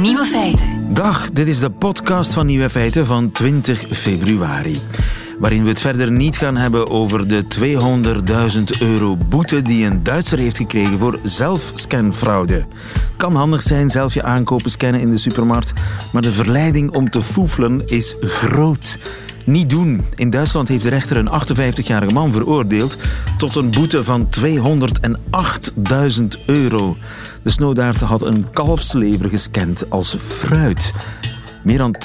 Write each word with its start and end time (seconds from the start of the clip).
Nieuwe 0.00 0.24
feiten. 0.24 0.94
Dag, 0.94 1.30
dit 1.30 1.46
is 1.46 1.58
de 1.58 1.70
podcast 1.70 2.32
van 2.32 2.46
Nieuwe 2.46 2.70
Feiten 2.70 3.06
van 3.06 3.32
20 3.32 3.86
februari. 3.90 4.76
Waarin 5.38 5.62
we 5.62 5.68
het 5.68 5.80
verder 5.80 6.12
niet 6.12 6.38
gaan 6.38 6.56
hebben 6.56 6.90
over 6.90 7.28
de 7.28 7.44
200.000 8.56 8.62
euro 8.80 9.16
boete 9.16 9.62
die 9.62 9.86
een 9.86 10.02
Duitser 10.02 10.38
heeft 10.38 10.56
gekregen 10.56 10.98
voor 10.98 11.18
zelfscanfraude. 11.22 12.66
Kan 13.16 13.34
handig 13.34 13.62
zijn 13.62 13.90
zelf 13.90 14.14
je 14.14 14.22
aankopen 14.22 14.70
scannen 14.70 15.00
in 15.00 15.10
de 15.10 15.18
supermarkt, 15.18 15.72
maar 16.12 16.22
de 16.22 16.32
verleiding 16.32 16.94
om 16.94 17.10
te 17.10 17.22
foefelen 17.22 17.82
is 17.86 18.16
groot. 18.20 18.98
Niet 19.46 19.70
doen. 19.70 20.04
In 20.14 20.30
Duitsland 20.30 20.68
heeft 20.68 20.82
de 20.82 20.88
rechter 20.88 21.16
een 21.16 21.28
58-jarige 21.28 22.12
man 22.12 22.32
veroordeeld 22.32 22.96
tot 23.38 23.56
een 23.56 23.70
boete 23.70 24.04
van 24.04 24.28
208.000 24.40 24.44
euro. 26.46 26.96
De 27.42 27.50
snowdaard 27.50 28.00
had 28.00 28.22
een 28.22 28.50
kalfslever 28.52 29.28
gescand 29.28 29.90
als 29.90 30.16
fruit. 30.18 30.92
Meer 31.66 31.78
dan 31.78 31.96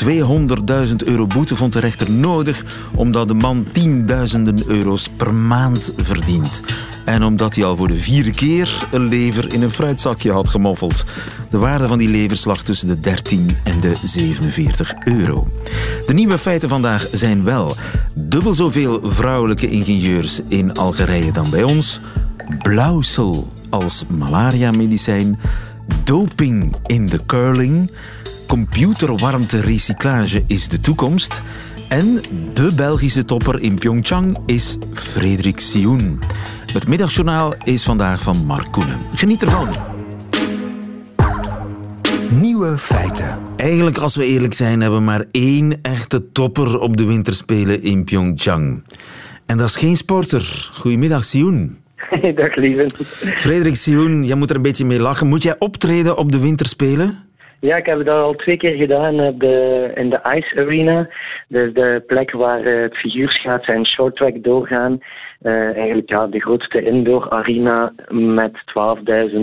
200.000 0.88 0.96
euro 1.06 1.28
boete 1.28 1.56
vond 1.56 1.74
de 1.74 1.80
rechter 1.80 2.12
nodig 2.12 2.64
omdat 2.96 3.28
de 3.28 3.34
man 3.34 3.66
tienduizenden 3.72 4.64
euro's 4.68 5.10
per 5.10 5.34
maand 5.34 5.94
verdient. 5.98 6.62
En 7.06 7.24
omdat 7.24 7.56
hij 7.56 7.66
al 7.66 7.76
voor 7.76 7.88
de 7.88 8.00
vierde 8.00 8.32
keer 8.32 8.88
een 8.92 9.08
lever 9.08 9.54
in 9.54 9.62
een 9.62 9.72
fruitzakje 9.72 10.32
had 10.32 10.50
gemoffeld. 10.50 11.04
De 11.50 11.58
waarde 11.58 11.88
van 11.88 11.98
die 11.98 12.10
levers 12.10 12.46
lag 12.46 12.64
tussen 12.64 12.88
de 12.88 13.00
13 13.00 13.50
en 13.64 13.80
de 13.80 13.96
47 14.04 14.94
euro. 15.06 15.48
De 16.06 16.14
nieuwe 16.14 16.38
feiten 16.38 16.70
vandaag 16.70 17.08
zijn 17.12 17.44
wel 17.44 17.76
dubbel 18.14 18.54
zoveel 18.54 19.00
vrouwelijke 19.04 19.70
ingenieurs 19.70 20.40
in 20.48 20.74
Algerije 20.74 21.32
dan 21.32 21.50
bij 21.50 21.64
ons. 21.64 22.00
Blauwsel 22.62 23.48
als 23.70 24.04
malaria-medicijn. 24.08 25.40
Doping 26.04 26.76
in 26.86 27.06
de 27.06 27.20
curling 27.26 27.92
computerwarmte 28.52 29.62
recyclage 29.62 30.44
is 30.48 30.68
de 30.68 30.80
toekomst. 30.80 31.44
En 31.90 32.22
de 32.54 32.72
Belgische 32.76 33.26
topper 33.26 33.62
in 33.62 33.80
Pyeongchang 33.80 34.38
is 34.46 34.78
Frederik 34.94 35.60
Sioen. 35.60 36.20
Het 36.74 36.88
middagjournaal 36.88 37.54
is 37.64 37.84
vandaag 37.84 38.22
van 38.22 38.46
Mark 38.46 38.72
Koenen. 38.72 39.00
Geniet 39.14 39.42
ervan. 39.42 39.68
Nieuwe 42.42 42.78
feiten. 42.78 43.40
Eigenlijk, 43.58 43.98
als 43.98 44.16
we 44.16 44.26
eerlijk 44.26 44.54
zijn, 44.54 44.82
hebben 44.82 45.00
we 45.00 45.06
maar 45.06 45.26
één 45.32 45.80
echte 45.82 46.32
topper 46.32 46.80
op 46.80 46.98
de 46.98 47.06
winterspelen 47.06 47.84
in 47.84 48.04
Pyeongchang. 48.04 48.84
En 49.46 49.58
dat 49.58 49.68
is 49.68 49.76
geen 49.76 49.98
sporter. 49.98 50.70
Goedemiddag, 50.74 51.26
Sioen. 51.26 51.78
Dag 52.36 52.56
lieve. 52.56 52.90
Frederik 53.36 53.76
Sioen, 53.76 54.26
jij 54.26 54.36
moet 54.36 54.50
er 54.50 54.56
een 54.56 54.62
beetje 54.62 54.86
mee 54.86 55.00
lachen. 55.00 55.28
Moet 55.28 55.44
jij 55.44 55.56
optreden 55.60 56.18
op 56.18 56.32
de 56.32 56.40
winterspelen? 56.40 57.30
Ja, 57.62 57.76
ik 57.76 57.86
heb 57.86 58.06
dat 58.06 58.08
al 58.08 58.34
twee 58.34 58.58
keer 58.58 58.76
gedaan 58.76 59.20
op 59.20 59.40
de, 59.40 59.92
in 59.96 60.10
de 60.10 60.20
Ice 60.36 60.60
Arena. 60.60 61.10
Dus 61.48 61.74
de 61.74 62.04
plek 62.08 62.32
waar 62.32 62.66
uh, 62.66 62.82
het 62.82 62.98
figuurschaatsen 62.98 63.74
en 63.74 63.86
shorttrack 63.86 64.44
doorgaan. 64.44 65.00
Uh, 65.44 65.76
eigenlijk 65.76 66.10
ja, 66.10 66.28
de 66.28 66.40
grootste 66.40 66.84
indoor 66.84 67.30
arena 67.30 67.94
met 68.10 68.52
12.000 68.54 69.42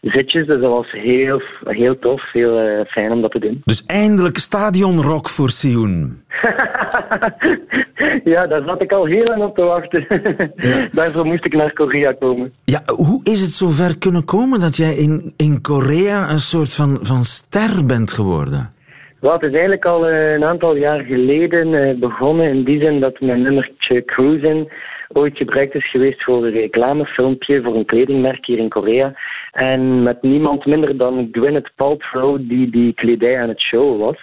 zitjes. 0.00 0.46
Dus 0.46 0.60
dat 0.60 0.70
was 0.70 0.90
heel, 0.90 1.42
heel 1.64 1.98
tof, 1.98 2.32
heel 2.32 2.62
uh, 2.62 2.84
fijn 2.86 3.12
om 3.12 3.20
dat 3.20 3.30
te 3.30 3.38
doen. 3.38 3.62
Dus 3.64 3.86
eindelijk 3.86 4.38
stadionrock 4.38 5.28
voor 5.28 5.50
Sioen. 5.50 6.22
ja, 8.34 8.46
daar 8.46 8.62
zat 8.66 8.82
ik 8.82 8.92
al 8.92 9.04
heel 9.04 9.24
lang 9.24 9.42
op 9.42 9.54
te 9.54 9.62
wachten. 9.62 10.06
Ja. 10.56 10.88
Daarvoor 10.92 11.26
moest 11.26 11.44
ik 11.44 11.54
naar 11.54 11.72
Korea 11.72 12.12
komen. 12.12 12.52
Ja, 12.64 12.82
hoe 12.84 13.20
is 13.24 13.40
het 13.40 13.50
zover 13.50 13.98
kunnen 13.98 14.24
komen 14.24 14.60
dat 14.60 14.76
jij 14.76 14.94
in, 14.94 15.32
in 15.36 15.60
Korea 15.60 16.30
een 16.30 16.38
soort 16.38 16.74
van, 16.74 16.98
van 17.02 17.22
ster 17.22 17.86
bent 17.86 18.12
geworden? 18.12 18.72
Het 19.20 19.42
is 19.42 19.52
eigenlijk 19.52 19.84
al 19.84 20.08
uh, 20.08 20.32
een 20.32 20.44
aantal 20.44 20.76
jaar 20.76 21.00
geleden 21.00 21.98
begonnen 21.98 22.48
in 22.48 22.64
die 22.64 22.80
zin 22.80 23.00
dat 23.00 23.20
mijn 23.20 23.42
nummertje 23.42 24.04
Cruisen 24.04 24.68
ooit 25.12 25.36
gebruikt 25.36 25.74
is 25.74 25.90
geweest 25.90 26.24
voor 26.24 26.44
een 26.44 26.52
reclamefilmpje 26.52 27.62
voor 27.62 27.74
een 27.74 27.84
kledingmerk 27.84 28.46
hier 28.46 28.58
in 28.58 28.68
Korea. 28.68 29.14
En 29.52 30.02
met 30.02 30.22
niemand 30.22 30.66
minder 30.66 30.96
dan 30.96 31.28
Gwyneth 31.32 31.70
Paltrow 31.76 32.38
die 32.48 32.70
die 32.70 32.92
kledij 32.92 33.40
aan 33.40 33.48
het 33.48 33.60
showen 33.60 33.98
was. 33.98 34.16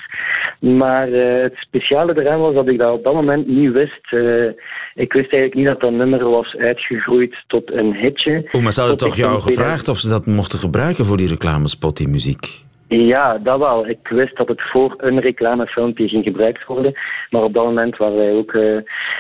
Maar 0.60 1.10
uh, 1.10 1.42
het 1.42 1.54
speciale 1.56 2.22
eraan 2.22 2.40
was 2.40 2.54
dat 2.54 2.68
ik 2.68 2.78
dat 2.78 2.94
op 2.94 3.04
dat 3.04 3.14
moment 3.14 3.48
niet 3.48 3.72
wist. 3.72 4.12
Uh, 4.12 4.52
ik 4.96 5.14
wist 5.14 5.32
eigenlijk 5.32 5.54
niet 5.54 5.66
dat 5.66 5.80
dat 5.80 5.92
nummer 5.92 6.30
was 6.30 6.56
uitgegroeid 6.56 7.36
tot 7.48 7.72
een 7.72 7.96
hitje. 7.96 8.50
Oh, 8.52 8.62
maar 8.62 8.72
ze 8.72 8.80
hadden 8.80 8.98
toch 8.98 9.16
jou 9.16 9.42
gevraagd 9.42 9.88
of 9.88 9.98
ze 9.98 10.10
dat 10.10 10.26
mochten 10.26 10.60
gebruiken 10.60 11.06
voor 11.06 11.18
die 11.18 11.28
reclamespot, 11.28 11.98
die 11.98 12.08
muziek? 12.08 12.68
Ja, 12.90 13.38
dat 13.38 13.60
wel. 13.60 13.88
Ik 13.88 14.08
wist 14.08 14.38
dat 14.38 14.48
het 14.48 14.62
voor 14.62 14.94
een 14.98 15.20
reclamefilmpje 15.20 16.08
ging 16.08 16.24
gebruikt 16.24 16.66
worden. 16.66 16.94
Maar 17.30 17.44
op 17.44 17.54
dat 17.54 17.64
moment 17.66 17.98
waren 17.98 18.18
wij 18.18 18.34
ook... 18.34 18.54
Uh, 18.54 18.78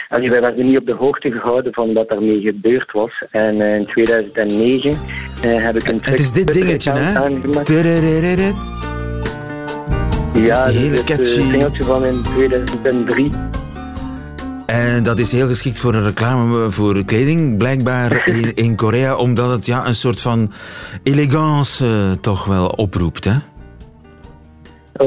allee, 0.07 0.29
wij 0.29 0.41
werden 0.41 0.65
niet 0.65 0.77
op 0.77 0.85
de 0.85 0.93
hoogte 0.93 1.31
gehouden 1.31 1.73
van 1.73 1.93
wat 1.93 2.09
daarmee 2.09 2.41
gebeurd 2.41 2.91
was. 2.91 3.23
En 3.31 3.55
uh, 3.55 3.75
in 3.75 3.85
2009 3.85 4.91
uh, 4.91 5.65
heb 5.65 5.75
ik 5.75 5.87
een... 5.87 5.99
Het 6.01 6.19
is 6.19 6.31
dit 6.31 6.53
dingetje, 6.53 6.91
hè? 6.91 7.13
Ja, 10.33 10.65
hele 10.65 10.95
het 10.95 11.03
catchy. 11.03 11.23
singeltje 11.23 11.83
van 11.83 12.05
in 12.05 12.23
2003. 12.23 13.31
En 14.65 15.03
dat 15.03 15.19
is 15.19 15.31
heel 15.31 15.47
geschikt 15.47 15.79
voor 15.79 15.93
een 15.93 16.03
reclame 16.03 16.71
voor 16.71 17.05
kleding, 17.05 17.57
blijkbaar 17.57 18.27
in, 18.37 18.55
in 18.55 18.75
Korea, 18.75 19.15
omdat 19.15 19.49
het 19.49 19.65
ja, 19.65 19.87
een 19.87 19.95
soort 19.95 20.21
van 20.21 20.51
elegance 21.03 21.85
uh, 21.85 22.11
toch 22.21 22.45
wel 22.45 22.67
oproept, 22.67 23.25
hè? 23.25 23.35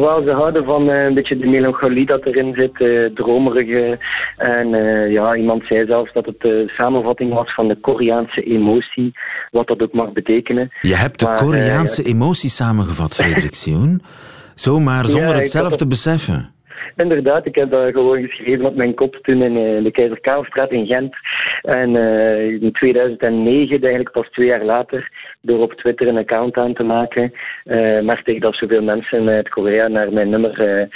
Wel, 0.01 0.23
ze 0.23 0.31
houden 0.31 0.65
van 0.65 0.91
uh, 0.91 1.05
een 1.05 1.15
beetje 1.15 1.39
de 1.39 1.47
melancholie 1.47 2.07
dat 2.07 2.27
erin 2.27 2.55
zit, 2.55 2.81
uh, 2.81 3.05
dromerige. 3.15 3.99
En 4.37 4.69
uh, 4.69 5.13
ja, 5.13 5.37
iemand 5.37 5.65
zei 5.67 5.87
zelfs 5.87 6.13
dat 6.13 6.27
het 6.27 6.41
de 6.41 6.73
samenvatting 6.77 7.33
was 7.33 7.55
van 7.55 7.69
de 7.69 7.77
Koreaanse 7.81 8.43
emotie, 8.43 9.13
wat 9.51 9.67
dat 9.67 9.83
ook 9.83 9.93
mag 9.93 10.13
betekenen. 10.13 10.73
Je 10.81 10.95
hebt 10.97 11.21
de 11.21 11.27
maar, 11.27 11.37
Koreaanse 11.37 12.03
emotie 12.03 12.51
samengevat, 12.51 13.15
Frederik 13.15 13.55
Sioen. 13.55 14.03
Zomaar 14.55 15.05
zonder 15.05 15.31
ja, 15.31 15.37
het 15.37 15.51
zelf 15.51 15.77
te 15.77 15.87
beseffen. 15.87 16.55
Inderdaad, 16.97 17.47
ik 17.47 17.55
heb 17.55 17.71
dat 17.71 17.93
gewoon 17.93 18.23
geschreven 18.23 18.65
op 18.65 18.75
mijn 18.75 18.95
kop 18.95 19.17
toen 19.23 19.43
in 19.43 19.83
de 19.83 19.91
Keizer 19.91 20.21
Karelstraat 20.21 20.71
in 20.71 20.87
Gent. 20.87 21.15
En 21.63 21.95
uh, 21.95 22.63
in 22.63 22.73
2009, 22.73 23.81
eigenlijk 23.81 24.11
pas 24.11 24.29
twee 24.31 24.47
jaar 24.47 24.65
later, 24.65 25.11
door 25.41 25.61
op 25.61 25.73
Twitter 25.73 26.09
een 26.09 26.17
account 26.17 26.57
aan 26.57 26.75
te 26.75 26.83
maken, 26.83 27.33
uh, 27.65 28.01
merkte 28.01 28.35
ik 28.35 28.41
dat 28.41 28.55
zoveel 28.55 28.83
mensen 28.83 29.29
uit 29.29 29.49
Korea 29.49 29.89
naar 29.89 30.13
mijn 30.13 30.29
nummer 30.29 30.81
uh, 30.81 30.87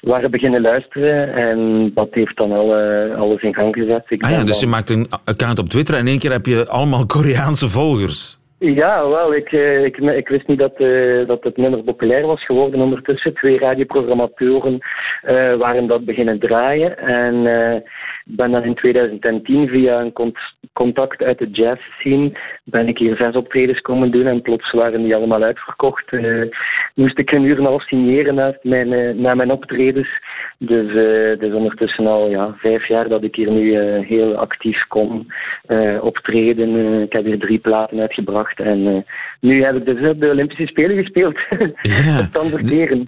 waren 0.00 0.30
beginnen 0.30 0.60
luisteren. 0.60 1.34
En 1.34 1.90
dat 1.94 2.08
heeft 2.10 2.36
dan 2.36 2.52
al, 2.52 2.74
alles 3.14 3.42
in 3.42 3.54
gang 3.54 3.74
gezet. 3.74 4.04
Ik 4.08 4.22
ah 4.22 4.30
ja, 4.30 4.44
dus 4.44 4.60
je 4.60 4.66
maakt 4.66 4.90
een 4.90 5.06
account 5.24 5.58
op 5.58 5.68
Twitter 5.68 5.94
en 5.94 6.00
in 6.00 6.06
één 6.06 6.18
keer 6.18 6.32
heb 6.32 6.46
je 6.46 6.68
allemaal 6.68 7.06
Koreaanse 7.06 7.68
volgers. 7.68 8.35
Ja, 8.58 9.08
wel, 9.08 9.34
ik, 9.34 9.52
ik, 9.84 9.96
ik 9.96 10.28
wist 10.28 10.46
niet 10.46 10.58
dat, 10.58 10.80
uh, 10.80 11.26
dat 11.26 11.44
het 11.44 11.56
nummer 11.56 11.82
populair 11.82 12.26
was 12.26 12.44
geworden 12.44 12.80
ondertussen. 12.80 13.34
Twee 13.34 13.58
radioprogrammatoren 13.58 14.72
uh, 14.72 15.54
waren 15.56 15.86
dat 15.86 16.04
beginnen 16.04 16.38
draaien. 16.38 16.98
En 16.98 17.34
uh, 17.34 17.76
ben 18.24 18.50
dan 18.50 18.64
in 18.64 18.74
2010 18.74 19.68
via 19.68 20.00
een 20.00 20.12
cont 20.12 20.38
contact 20.72 21.22
uit 21.22 21.38
de 21.38 21.50
jazz 21.50 21.80
scene 21.98 22.32
ben 22.64 22.88
ik 22.88 22.98
hier 22.98 23.16
zes 23.16 23.34
optredens 23.34 23.80
komen 23.80 24.10
doen 24.10 24.26
en 24.26 24.42
plots 24.42 24.72
waren 24.72 25.02
die 25.02 25.14
allemaal 25.14 25.42
uitverkocht. 25.42 26.12
moest 26.94 27.18
ik 27.18 27.32
een 27.32 27.44
uur 27.44 27.58
en 27.58 27.64
half 27.64 27.82
signeren 27.82 28.34
naast 28.34 28.58
mijn, 28.62 29.20
na 29.20 29.34
mijn 29.34 29.50
optredens. 29.50 30.08
Dus 30.58 30.92
is 31.40 31.52
ondertussen 31.52 32.06
al 32.06 32.28
ja, 32.28 32.54
vijf 32.56 32.88
jaar 32.88 33.08
dat 33.08 33.22
ik 33.22 33.34
hier 33.34 33.50
nu 33.50 33.78
heel 34.04 34.34
actief 34.34 34.86
kom 34.88 35.26
optreden. 36.00 37.02
ik 37.02 37.12
heb 37.12 37.24
hier 37.24 37.38
drie 37.38 37.58
platen 37.58 38.00
uitgebracht. 38.00 38.45
En 38.54 38.78
uh, 38.78 38.96
nu 39.40 39.64
heb 39.64 39.76
ik 39.76 39.84
dus 39.84 40.10
op 40.10 40.20
de 40.20 40.30
Olympische 40.30 40.66
Spelen 40.66 40.96
gespeeld. 40.96 41.38
Ja. 41.82 42.28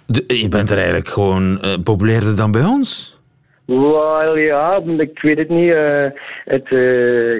de, 0.06 0.24
je 0.26 0.48
bent 0.48 0.70
er 0.70 0.76
eigenlijk 0.76 1.08
gewoon 1.08 1.58
uh, 1.64 1.74
populairder 1.84 2.36
dan 2.36 2.52
bij 2.52 2.64
ons? 2.64 3.16
Wel 3.64 4.36
ja, 4.36 4.82
ik 4.98 5.20
weet 5.20 5.38
het 5.38 5.48
niet. 5.48 5.70
Uh, 5.70 6.04
het, 6.44 6.70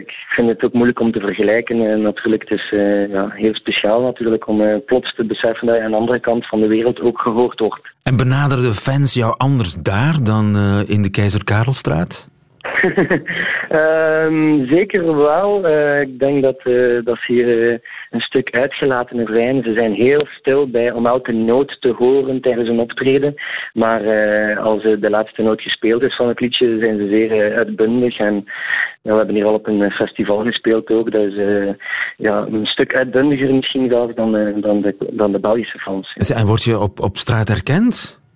ik 0.01 0.13
vind 0.29 0.49
het 0.49 0.65
ook 0.65 0.73
moeilijk 0.73 1.01
om 1.01 1.13
te 1.13 1.21
vergelijken. 1.21 1.81
En 1.81 2.03
natuurlijk, 2.03 2.49
het 2.49 2.59
is 2.59 2.71
ja, 3.11 3.31
heel 3.35 3.55
speciaal 3.55 4.01
natuurlijk 4.01 4.49
om 4.49 4.83
plots 4.87 5.15
te 5.15 5.25
beseffen 5.25 5.67
dat 5.67 5.77
je 5.77 5.83
aan 5.83 5.91
de 5.91 5.97
andere 5.97 6.21
kant 6.21 6.47
van 6.47 6.61
de 6.61 6.67
wereld 6.67 7.01
ook 7.01 7.21
gehoord 7.21 7.59
wordt. 7.61 7.95
En 8.03 8.17
benaderden 8.17 8.75
fans 8.75 9.15
jou 9.15 9.35
anders 9.37 9.75
daar 9.75 10.15
dan 10.23 10.57
in 10.87 11.03
de 11.03 11.11
Keizer 11.11 11.45
Karelstraat? 11.45 12.29
Um, 13.71 14.67
zeker 14.77 15.17
wel. 15.17 15.69
Uh, 15.69 16.01
ik 16.01 16.19
denk 16.19 16.43
dat, 16.43 16.61
uh, 16.65 17.05
dat 17.05 17.19
ze 17.19 17.33
hier 17.33 17.73
uh, 17.73 17.79
een 18.11 18.21
stuk 18.21 18.51
uitgelatener 18.51 19.29
zijn. 19.29 19.63
Ze 19.63 19.73
zijn 19.73 19.93
heel 19.93 20.27
stil 20.39 20.71
bij 20.71 20.91
om 20.93 21.07
elke 21.07 21.33
noot 21.33 21.77
te 21.81 21.95
horen 21.99 22.41
tijdens 22.41 22.69
een 22.69 22.81
optreden. 22.81 23.35
Maar 23.73 24.01
als 24.59 24.83
de 24.83 25.11
laatste 25.11 25.43
noot 25.43 25.61
gespeeld 25.61 26.03
is 26.03 26.17
van 26.17 26.29
het 26.29 26.41
liedje, 26.41 26.79
zijn 26.79 26.99
ze 26.99 27.09
zeer 27.09 27.57
uitbundig. 27.57 28.19
En 28.19 28.45
we 29.03 29.13
hebben 29.13 29.35
hier 29.35 29.45
al 29.45 29.55
op 29.55 29.67
een 29.67 29.91
festival 29.91 30.45
gespeeld 30.45 30.91
ook. 30.91 31.11
Dus 31.11 31.35
ja, 32.17 32.47
een 32.51 32.67
stuk 32.67 32.95
uitdundiger 32.95 33.55
misschien 33.55 33.89
zelfs 33.89 34.15
dan, 34.15 34.33
dan, 34.61 34.81
de, 34.81 34.97
dan 35.11 35.33
de 35.33 35.41
Belgische 35.41 35.79
fans. 35.79 36.13
En 36.35 36.47
word 36.47 36.63
je 36.63 36.79
op, 36.79 37.01
op 37.01 37.17
straat 37.17 37.49
herkend? 37.49 38.27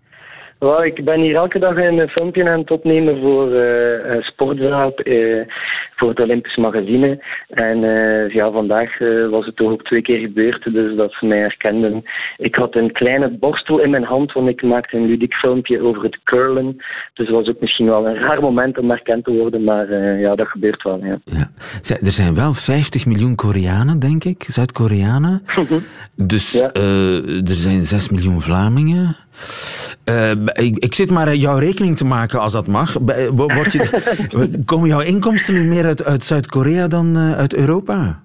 Ik 0.63 1.05
ben 1.05 1.21
hier 1.21 1.35
elke 1.35 1.59
dag 1.59 1.77
een 1.77 2.09
filmpje 2.09 2.51
aan 2.51 2.61
het 2.61 2.71
opnemen 2.71 3.21
voor 3.21 3.49
uh, 3.49 4.17
uh, 5.05 5.47
voor 5.97 6.09
het 6.09 6.21
Olympisch 6.21 6.57
Magazine. 6.57 7.25
En 7.49 7.83
uh, 7.83 8.31
ja, 8.31 8.51
vandaag 8.51 8.99
was 9.31 9.47
het 9.47 9.57
toch 9.57 9.71
ook 9.71 9.85
twee 9.85 10.03
keer 10.03 10.19
gebeurd, 10.19 10.73
dus 10.73 10.97
dat 10.97 11.13
ze 11.13 11.27
mij 11.27 11.39
herkenden. 11.39 12.03
Ik 12.37 12.55
had 12.55 12.75
een 12.75 12.93
kleine 12.93 13.31
borstel 13.31 13.79
in 13.79 13.91
mijn 13.91 14.05
hand, 14.05 14.33
want 14.33 14.49
ik 14.49 14.63
maakte 14.63 14.97
een 14.97 15.07
ludiek 15.07 15.35
filmpje 15.35 15.81
over 15.81 16.03
het 16.03 16.19
curlen. 16.25 16.77
Dus 17.15 17.27
het 17.27 17.37
was 17.37 17.49
ook 17.49 17.61
misschien 17.61 17.87
wel 17.87 18.07
een 18.07 18.19
raar 18.19 18.41
moment 18.41 18.79
om 18.79 18.91
herkend 18.91 19.25
te 19.25 19.33
worden, 19.33 19.65
maar 19.65 19.95
ja, 20.19 20.35
dat 20.35 20.49
gebeurt 20.49 20.83
wel. 20.83 21.05
Ja. 21.05 21.19
ja. 21.25 21.49
Er 21.83 22.13
zijn 22.13 22.35
wel 22.35 22.53
50 22.53 23.07
miljoen 23.07 23.35
Koreanen, 23.35 23.99
denk 23.99 24.25
ik, 24.25 24.43
Zuid-Koreanen. 24.43 25.43
Mhm. 25.47 25.79
dus 26.15 26.53
ja. 26.53 26.73
er 26.73 27.57
zijn 27.65 27.83
6 27.83 28.09
miljoen 28.09 28.41
Vlamingen. 28.41 29.17
Uh, 30.05 30.31
ik, 30.53 30.79
ik, 30.79 30.95
zit 30.95 31.11
maar 31.11 31.35
jouw 31.35 31.59
rekening 31.59 31.97
te 31.97 32.05
maken 32.05 32.41
als 32.41 32.53
dat 32.53 32.67
mag. 32.67 32.97
Word 33.35 33.73
je, 33.73 34.61
komen 34.65 34.89
jouw 34.89 35.01
inkomsten 35.01 35.55
nu 35.55 35.65
meer 35.65 35.85
uit, 35.85 36.05
uit 36.05 36.25
Zuid-Korea 36.25 36.89
dan 36.89 37.17
uit 37.17 37.55
Europa? 37.55 38.23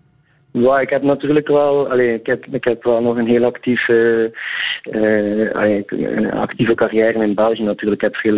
Ja, 0.62 0.80
ik 0.80 0.90
heb 0.90 1.04
natuurlijk 1.04 1.48
wel, 1.48 1.90
allee, 1.90 2.14
ik, 2.14 2.26
heb, 2.26 2.46
ik 2.52 2.64
heb 2.64 2.84
wel 2.84 3.02
nog 3.02 3.18
een 3.18 3.28
heel 3.28 3.44
actieve, 3.44 4.32
uh, 4.92 5.56
allee, 5.56 5.84
een 5.88 6.32
actieve 6.32 6.76
carrière 6.76 7.24
in 7.24 7.34
België 7.34 7.64
natuurlijk. 7.64 8.02
Ik 8.02 8.10
heb 8.12 8.16
veel, 8.16 8.36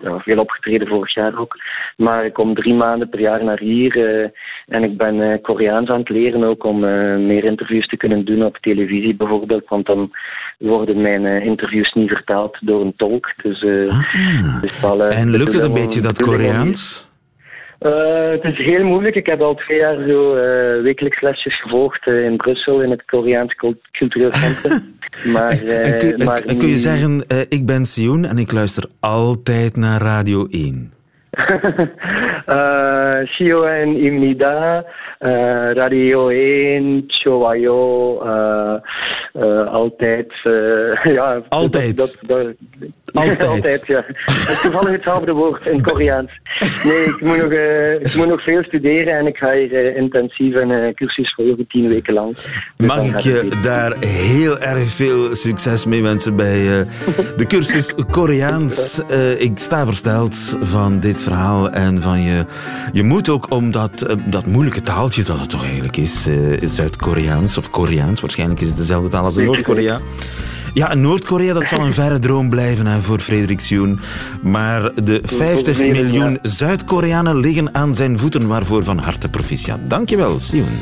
ja, 0.00 0.18
veel 0.18 0.38
opgetreden 0.38 0.88
vorig 0.88 1.14
jaar 1.14 1.38
ook. 1.38 1.56
Maar 1.96 2.24
ik 2.24 2.32
kom 2.32 2.54
drie 2.54 2.74
maanden 2.74 3.08
per 3.08 3.20
jaar 3.20 3.44
naar 3.44 3.58
hier 3.58 3.96
uh, 3.96 4.28
en 4.66 4.82
ik 4.82 4.96
ben 4.96 5.16
uh, 5.16 5.34
Koreaans 5.42 5.88
aan 5.88 5.98
het 5.98 6.08
leren 6.08 6.44
ook 6.44 6.64
om 6.64 6.80
meer 7.26 7.44
interviews 7.44 7.86
te 7.86 7.96
kunnen 7.96 8.24
doen 8.24 8.44
op 8.44 8.56
televisie 8.56 9.14
bijvoorbeeld. 9.14 9.68
Want 9.68 9.86
dan 9.86 10.10
worden 10.58 11.00
mijn 11.00 11.26
interviews 11.26 11.92
niet 11.92 12.08
vertaald 12.08 12.58
door 12.60 12.80
een 12.80 12.96
tolk. 12.96 13.32
Dus, 13.42 13.64
ah. 13.64 14.60
dus 14.60 14.80
wel, 14.80 15.06
en 15.06 15.30
lukt 15.30 15.52
het 15.52 15.62
een 15.62 15.74
beetje 15.74 16.00
dat 16.00 16.20
Koreaans? 16.20 17.11
Uh, 17.82 18.30
het 18.30 18.44
is 18.44 18.66
heel 18.66 18.84
moeilijk. 18.84 19.14
Ik 19.14 19.26
heb 19.26 19.40
al 19.40 19.54
twee 19.54 19.78
jaar 19.78 19.96
zo 20.08 20.36
uh, 20.36 20.82
wekelijks 20.82 21.20
lesjes 21.20 21.60
gevolgd 21.60 22.06
uh, 22.06 22.24
in 22.24 22.36
Brussel 22.36 22.82
in 22.82 22.90
het 22.90 23.04
Koreaans 23.04 23.54
Cultureel 23.90 24.32
Centrum. 24.32 24.80
maar, 25.34 25.62
en 25.62 25.98
kun, 25.98 26.24
maar 26.24 26.40
en 26.40 26.58
kun 26.58 26.68
je 26.68 26.78
zeggen, 26.78 27.24
ik 27.48 27.66
ben 27.66 27.84
Sioen 27.84 28.24
en 28.24 28.38
ik 28.38 28.52
luister 28.52 28.84
altijd 29.00 29.76
naar 29.76 30.00
Radio 30.00 30.46
1? 30.50 30.92
Sio 33.34 33.62
en 33.62 33.96
Imnida, 33.96 34.84
Radio 35.72 36.28
1, 36.28 37.04
Chowayo, 37.06 38.18
altijd. 39.66 40.32
ja, 41.18 41.42
altijd. 41.48 41.96
Dat, 41.96 42.18
dat, 42.26 42.46
altijd. 43.12 43.44
Altijd, 43.44 43.86
ja. 43.86 44.04
Toevallig 44.62 44.90
hetzelfde 44.90 45.32
woord 45.32 45.66
in 45.66 45.82
Koreaans. 45.82 46.30
Nee, 46.84 47.04
ik 47.04 47.20
moet 47.20 47.36
nog, 47.36 47.50
uh, 47.52 47.94
ik 47.94 48.16
moet 48.16 48.28
nog 48.28 48.42
veel 48.42 48.62
studeren 48.62 49.18
en 49.18 49.26
ik 49.26 49.36
ga 49.36 49.52
hier 49.52 49.72
uh, 49.72 49.96
intensief 49.96 50.54
een 50.54 50.70
uh, 50.70 50.94
cursus 50.94 51.34
volgen, 51.34 51.66
tien 51.66 51.88
weken 51.88 52.14
lang. 52.14 52.34
Dus 52.76 52.86
Mag 52.86 53.04
ik 53.04 53.18
je 53.18 53.48
daar 53.62 53.96
heel 54.00 54.58
erg 54.58 54.90
veel 54.90 55.34
succes 55.34 55.86
mee 55.86 56.02
wensen 56.02 56.36
bij 56.36 56.86
de 57.36 57.46
cursus 57.46 57.94
Koreaans? 58.10 59.02
ik 59.38 59.52
sta 59.54 59.86
versteld 59.86 60.56
van 60.60 61.00
dit 61.00 61.22
verhaal 61.22 61.70
en 61.70 62.02
van 62.02 62.22
je, 62.22 62.44
je 62.92 63.02
moet 63.02 63.28
ook 63.28 63.50
om 63.50 63.70
dat, 63.70 64.16
dat 64.26 64.46
moeilijke 64.46 64.82
taaltje 64.82 65.22
dat 65.22 65.40
het 65.40 65.50
toch 65.50 65.64
eigenlijk 65.64 65.96
is, 65.96 66.28
Zuid-Koreaans 66.66 67.58
of 67.58 67.70
Koreaans, 67.70 68.20
waarschijnlijk 68.20 68.60
is 68.60 68.68
het 68.68 68.76
dezelfde 68.76 69.08
taal 69.08 69.24
als 69.24 69.36
Noord-Korea. 69.36 69.98
Ja, 70.74 70.94
Noord-Korea, 70.94 71.54
dat 71.54 71.68
zal 71.68 71.80
een 71.80 71.94
verre 71.94 72.18
droom 72.18 72.48
blijven 72.48 72.86
hè, 72.86 73.00
voor 73.00 73.20
Frederik 73.20 73.60
Sioen. 73.60 74.00
Maar 74.42 75.04
de 75.04 75.20
50 75.24 75.78
miljoen 75.78 76.38
Zuid-Koreanen 76.42 77.36
liggen 77.36 77.74
aan 77.74 77.94
zijn 77.94 78.18
voeten, 78.18 78.46
waarvoor 78.46 78.84
van 78.84 78.98
harte 78.98 79.28
proficiat. 79.28 79.78
Dankjewel, 79.88 80.40
Sioen. 80.40 80.78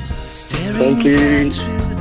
Dank 0.78 1.99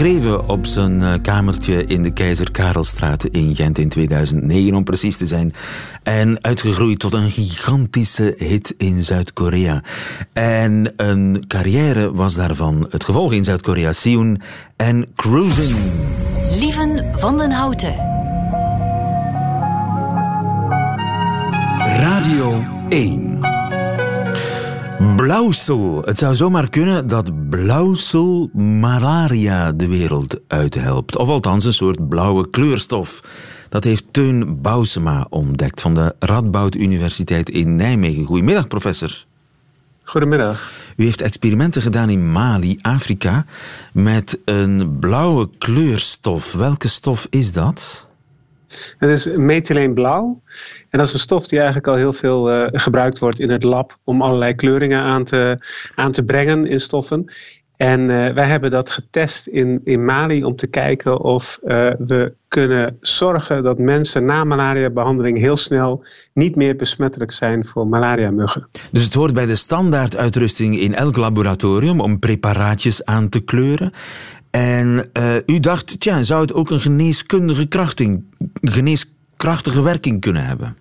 Geschreven 0.00 0.48
op 0.48 0.66
zijn 0.66 1.02
eh, 1.02 1.14
kamertje 1.22 1.84
in 1.84 2.02
de 2.02 2.10
Keizer 2.10 2.50
Karelstraat 2.50 3.24
in 3.24 3.56
Gent 3.56 3.78
in 3.78 3.88
2009 3.88 4.74
om 4.74 4.84
precies 4.84 5.16
te 5.16 5.26
zijn. 5.26 5.54
En 6.02 6.44
uitgegroeid 6.44 6.98
tot 6.98 7.14
een 7.14 7.30
gigantische 7.30 8.34
hit 8.38 8.74
in 8.78 9.02
Zuid-Korea. 9.02 9.82
En 10.32 10.92
een 10.96 11.44
carrière 11.46 12.14
was 12.14 12.34
daarvan 12.34 12.86
het 12.90 13.04
gevolg 13.04 13.32
in 13.32 13.44
Zuid-Korea. 13.44 13.92
Sioen 13.92 14.42
en 14.76 15.06
Cruising. 15.16 15.76
Lieven 16.58 17.04
van 17.16 17.38
den 17.38 17.50
Houten. 17.50 17.94
Radio 21.78 22.64
1. 22.88 23.49
Blauwsel. 25.00 26.02
Het 26.04 26.18
zou 26.18 26.34
zomaar 26.34 26.68
kunnen 26.68 27.06
dat 27.06 27.48
blauwsel 27.48 28.50
malaria 28.54 29.72
de 29.72 29.88
wereld 29.88 30.40
uithelpt. 30.46 31.16
Of 31.16 31.28
althans 31.28 31.64
een 31.64 31.72
soort 31.72 32.08
blauwe 32.08 32.50
kleurstof. 32.50 33.20
Dat 33.68 33.84
heeft 33.84 34.04
Teun 34.10 34.60
Bousema 34.60 35.26
ontdekt 35.30 35.80
van 35.80 35.94
de 35.94 36.14
Radboud 36.18 36.74
Universiteit 36.74 37.50
in 37.50 37.76
Nijmegen. 37.76 38.24
Goedemiddag, 38.24 38.66
professor. 38.66 39.24
Goedemiddag. 40.02 40.72
U 40.96 41.04
heeft 41.04 41.20
experimenten 41.22 41.82
gedaan 41.82 42.10
in 42.10 42.32
Mali, 42.32 42.78
Afrika, 42.82 43.44
met 43.92 44.38
een 44.44 44.96
blauwe 44.98 45.48
kleurstof. 45.58 46.52
Welke 46.52 46.88
stof 46.88 47.26
is 47.30 47.52
dat? 47.52 48.06
Het 48.98 49.10
is 49.10 49.36
methyleenblauw. 49.36 50.42
En 50.88 50.98
dat 50.98 51.06
is 51.06 51.12
een 51.12 51.18
stof 51.18 51.46
die 51.46 51.58
eigenlijk 51.58 51.88
al 51.88 51.94
heel 51.94 52.12
veel 52.12 52.52
uh, 52.52 52.68
gebruikt 52.72 53.18
wordt 53.18 53.40
in 53.40 53.50
het 53.50 53.62
lab 53.62 53.98
om 54.04 54.22
allerlei 54.22 54.54
kleuringen 54.54 55.00
aan 55.00 55.24
te, 55.24 55.58
aan 55.94 56.12
te 56.12 56.24
brengen 56.24 56.64
in 56.64 56.80
stoffen. 56.80 57.32
En 57.80 58.00
uh, 58.00 58.32
wij 58.32 58.46
hebben 58.46 58.70
dat 58.70 58.90
getest 58.90 59.46
in, 59.46 59.80
in 59.84 60.04
Mali 60.04 60.44
om 60.44 60.56
te 60.56 60.66
kijken 60.66 61.20
of 61.20 61.58
uh, 61.62 61.68
we 61.98 62.34
kunnen 62.48 62.96
zorgen 63.00 63.62
dat 63.62 63.78
mensen 63.78 64.24
na 64.24 64.44
malaria-behandeling 64.44 65.38
heel 65.38 65.56
snel 65.56 66.04
niet 66.32 66.56
meer 66.56 66.76
besmettelijk 66.76 67.32
zijn 67.32 67.66
voor 67.66 67.86
malaria-muggen. 67.86 68.68
Dus 68.92 69.04
het 69.04 69.14
hoort 69.14 69.32
bij 69.32 69.46
de 69.46 69.54
standaarduitrusting 69.54 70.78
in 70.78 70.94
elk 70.94 71.16
laboratorium 71.16 72.00
om 72.00 72.18
preparaatjes 72.18 73.04
aan 73.04 73.28
te 73.28 73.40
kleuren. 73.40 73.92
En 74.50 75.10
uh, 75.18 75.34
u 75.46 75.60
dacht, 75.60 76.00
tja, 76.00 76.22
zou 76.22 76.40
het 76.40 76.52
ook 76.52 76.70
een 76.70 76.80
geneeskundige 76.80 77.66
krachting, 77.66 78.24
geneeskrachtige 78.62 79.82
werking 79.82 80.20
kunnen 80.20 80.46
hebben? 80.46 80.76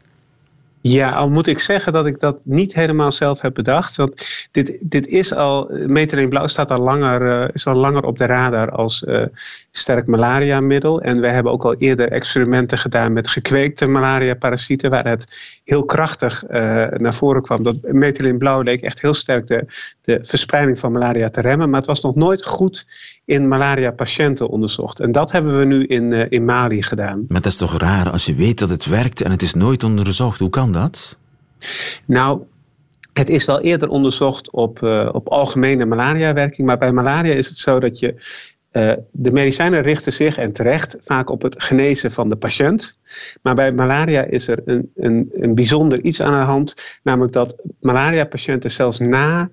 Ja, 0.81 1.11
al 1.11 1.29
moet 1.29 1.47
ik 1.47 1.59
zeggen 1.59 1.93
dat 1.93 2.05
ik 2.05 2.19
dat 2.19 2.37
niet 2.43 2.73
helemaal 2.73 3.11
zelf 3.11 3.41
heb 3.41 3.53
bedacht. 3.53 3.95
Want 3.95 4.47
dit, 4.51 4.85
dit 4.89 5.07
is 5.07 5.33
al, 5.33 5.69
in 5.69 6.29
blauw 6.29 6.47
staat 6.47 6.71
al 6.71 6.83
langer, 6.83 7.21
uh, 7.21 7.49
is 7.53 7.67
al 7.67 7.75
langer 7.75 8.03
op 8.03 8.17
de 8.17 8.25
radar 8.25 8.71
als 8.71 9.03
uh, 9.07 9.25
sterk 9.71 10.07
malaria-middel. 10.07 11.01
En 11.01 11.21
we 11.21 11.27
hebben 11.27 11.51
ook 11.51 11.63
al 11.63 11.75
eerder 11.75 12.11
experimenten 12.11 12.77
gedaan 12.77 13.13
met 13.13 13.27
gekweekte 13.27 13.87
malaria-parasieten, 13.87 14.89
waar 14.89 15.07
het 15.07 15.59
heel 15.63 15.85
krachtig 15.85 16.43
uh, 16.43 16.49
naar 16.87 17.13
voren 17.13 17.41
kwam. 17.41 17.63
Dat 17.63 17.79
blauw 18.37 18.61
leek 18.61 18.81
echt 18.81 19.01
heel 19.01 19.13
sterk 19.13 19.47
de, 19.47 19.65
de 20.01 20.17
verspreiding 20.21 20.79
van 20.79 20.91
malaria 20.91 21.29
te 21.29 21.41
remmen. 21.41 21.69
Maar 21.69 21.79
het 21.79 21.87
was 21.87 22.01
nog 22.01 22.15
nooit 22.15 22.45
goed 22.45 22.87
in 23.25 23.47
malaria-patiënten 23.47 24.49
onderzocht. 24.49 24.99
En 24.99 25.11
dat 25.11 25.31
hebben 25.31 25.59
we 25.59 25.65
nu 25.65 25.85
in, 25.85 26.29
in 26.29 26.45
Mali 26.45 26.83
gedaan. 26.83 27.23
Maar 27.27 27.41
dat 27.41 27.51
is 27.51 27.57
toch 27.57 27.77
raar 27.77 28.09
als 28.09 28.25
je 28.25 28.35
weet 28.35 28.59
dat 28.59 28.69
het 28.69 28.85
werkt 28.85 29.21
en 29.21 29.31
het 29.31 29.41
is 29.41 29.53
nooit 29.53 29.83
onderzocht. 29.83 30.39
Hoe 30.39 30.49
kan 30.49 30.68
dat? 30.71 31.17
Nou, 32.05 32.41
het 33.13 33.29
is 33.29 33.45
wel 33.45 33.61
eerder 33.61 33.89
onderzocht 33.89 34.51
op, 34.51 34.81
uh, 34.81 35.09
op 35.11 35.27
algemene 35.27 35.85
malaria-werking, 35.85 36.67
maar 36.67 36.77
bij 36.77 36.91
malaria 36.91 37.33
is 37.33 37.47
het 37.47 37.57
zo 37.57 37.79
dat 37.79 37.99
je. 37.99 38.47
Uh, 38.71 38.93
de 39.11 39.31
medicijnen 39.31 39.81
richten 39.81 40.13
zich 40.13 40.37
en 40.37 40.51
terecht 40.51 40.97
vaak 40.99 41.29
op 41.29 41.41
het 41.41 41.63
genezen 41.63 42.11
van 42.11 42.29
de 42.29 42.35
patiënt. 42.35 42.99
Maar 43.41 43.55
bij 43.55 43.71
malaria 43.71 44.23
is 44.23 44.47
er 44.47 44.61
een, 44.65 44.91
een, 44.95 45.29
een 45.33 45.55
bijzonder 45.55 46.01
iets 46.01 46.21
aan 46.21 46.39
de 46.39 46.45
hand. 46.45 46.99
Namelijk 47.03 47.33
dat 47.33 47.55
malaria-patiënten 47.79 48.71
zelfs 48.71 48.99
na 48.99 49.49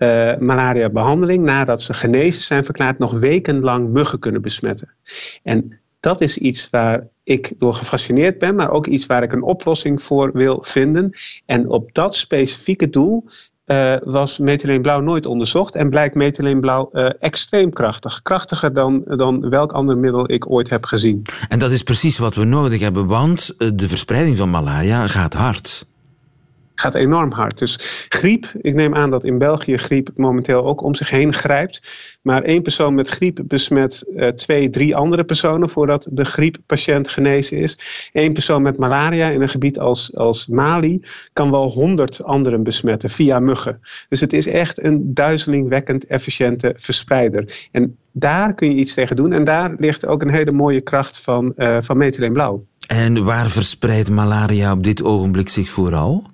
uh, 0.00 0.36
malaria-behandeling, 0.36 1.44
nadat 1.44 1.82
ze 1.82 1.94
genezen 1.94 2.42
zijn 2.42 2.64
verklaard, 2.64 2.98
nog 2.98 3.18
wekenlang 3.18 3.88
muggen 3.88 4.18
kunnen 4.18 4.42
besmetten. 4.42 4.94
En 5.42 5.79
dat 6.00 6.20
is 6.20 6.38
iets 6.38 6.70
waar 6.70 7.08
ik 7.24 7.52
door 7.56 7.74
gefascineerd 7.74 8.38
ben, 8.38 8.54
maar 8.54 8.70
ook 8.70 8.86
iets 8.86 9.06
waar 9.06 9.22
ik 9.22 9.32
een 9.32 9.42
oplossing 9.42 10.02
voor 10.02 10.30
wil 10.32 10.62
vinden. 10.62 11.12
En 11.46 11.68
op 11.68 11.94
dat 11.94 12.16
specifieke 12.16 12.90
doel 12.90 13.24
uh, 13.66 13.96
was 14.02 14.38
methyleenblauw 14.38 15.00
nooit 15.00 15.26
onderzocht 15.26 15.74
en 15.74 15.90
blijkt 15.90 16.14
methyleenblauw 16.14 16.90
uh, 16.92 17.10
extreem 17.18 17.70
krachtig. 17.70 18.22
Krachtiger 18.22 18.74
dan, 18.74 19.02
dan 19.06 19.48
welk 19.48 19.72
ander 19.72 19.98
middel 19.98 20.32
ik 20.32 20.50
ooit 20.50 20.70
heb 20.70 20.84
gezien. 20.84 21.22
En 21.48 21.58
dat 21.58 21.70
is 21.70 21.82
precies 21.82 22.18
wat 22.18 22.34
we 22.34 22.44
nodig 22.44 22.80
hebben, 22.80 23.06
want 23.06 23.54
eh, 23.58 23.68
de 23.74 23.88
verspreiding 23.88 24.36
van 24.36 24.50
malaria 24.50 25.06
gaat 25.06 25.34
hard 25.34 25.86
gaat 26.80 26.94
enorm 26.94 27.32
hard. 27.32 27.58
Dus 27.58 28.06
griep, 28.08 28.52
ik 28.60 28.74
neem 28.74 28.94
aan 28.94 29.10
dat 29.10 29.24
in 29.24 29.38
België 29.38 29.76
griep 29.76 30.10
momenteel 30.14 30.64
ook 30.64 30.82
om 30.82 30.94
zich 30.94 31.10
heen 31.10 31.32
grijpt. 31.32 31.90
Maar 32.22 32.42
één 32.42 32.62
persoon 32.62 32.94
met 32.94 33.08
griep 33.08 33.40
besmet 33.44 34.04
uh, 34.14 34.28
twee, 34.28 34.70
drie 34.70 34.96
andere 34.96 35.24
personen 35.24 35.68
voordat 35.68 36.08
de 36.12 36.24
grieppatiënt 36.24 37.08
genezen 37.08 37.58
is. 37.58 37.78
Eén 38.12 38.32
persoon 38.32 38.62
met 38.62 38.78
malaria 38.78 39.28
in 39.28 39.42
een 39.42 39.48
gebied 39.48 39.78
als, 39.78 40.16
als 40.16 40.46
Mali 40.46 41.00
kan 41.32 41.50
wel 41.50 41.70
honderd 41.70 42.24
anderen 42.24 42.62
besmetten 42.62 43.10
via 43.10 43.38
muggen. 43.38 43.80
Dus 44.08 44.20
het 44.20 44.32
is 44.32 44.46
echt 44.46 44.82
een 44.82 45.14
duizelingwekkend 45.14 46.06
efficiënte 46.06 46.74
verspreider. 46.76 47.68
En 47.72 47.96
daar 48.12 48.54
kun 48.54 48.68
je 48.68 48.80
iets 48.80 48.94
tegen 48.94 49.16
doen. 49.16 49.32
En 49.32 49.44
daar 49.44 49.74
ligt 49.76 50.06
ook 50.06 50.22
een 50.22 50.30
hele 50.30 50.52
mooie 50.52 50.80
kracht 50.80 51.20
van, 51.20 51.52
uh, 51.56 51.80
van 51.80 51.96
methyleenblauw. 51.96 52.62
En 52.86 53.24
waar 53.24 53.50
verspreidt 53.50 54.10
malaria 54.10 54.72
op 54.72 54.84
dit 54.84 55.02
ogenblik 55.02 55.48
zich 55.48 55.68
vooral? 55.68 56.26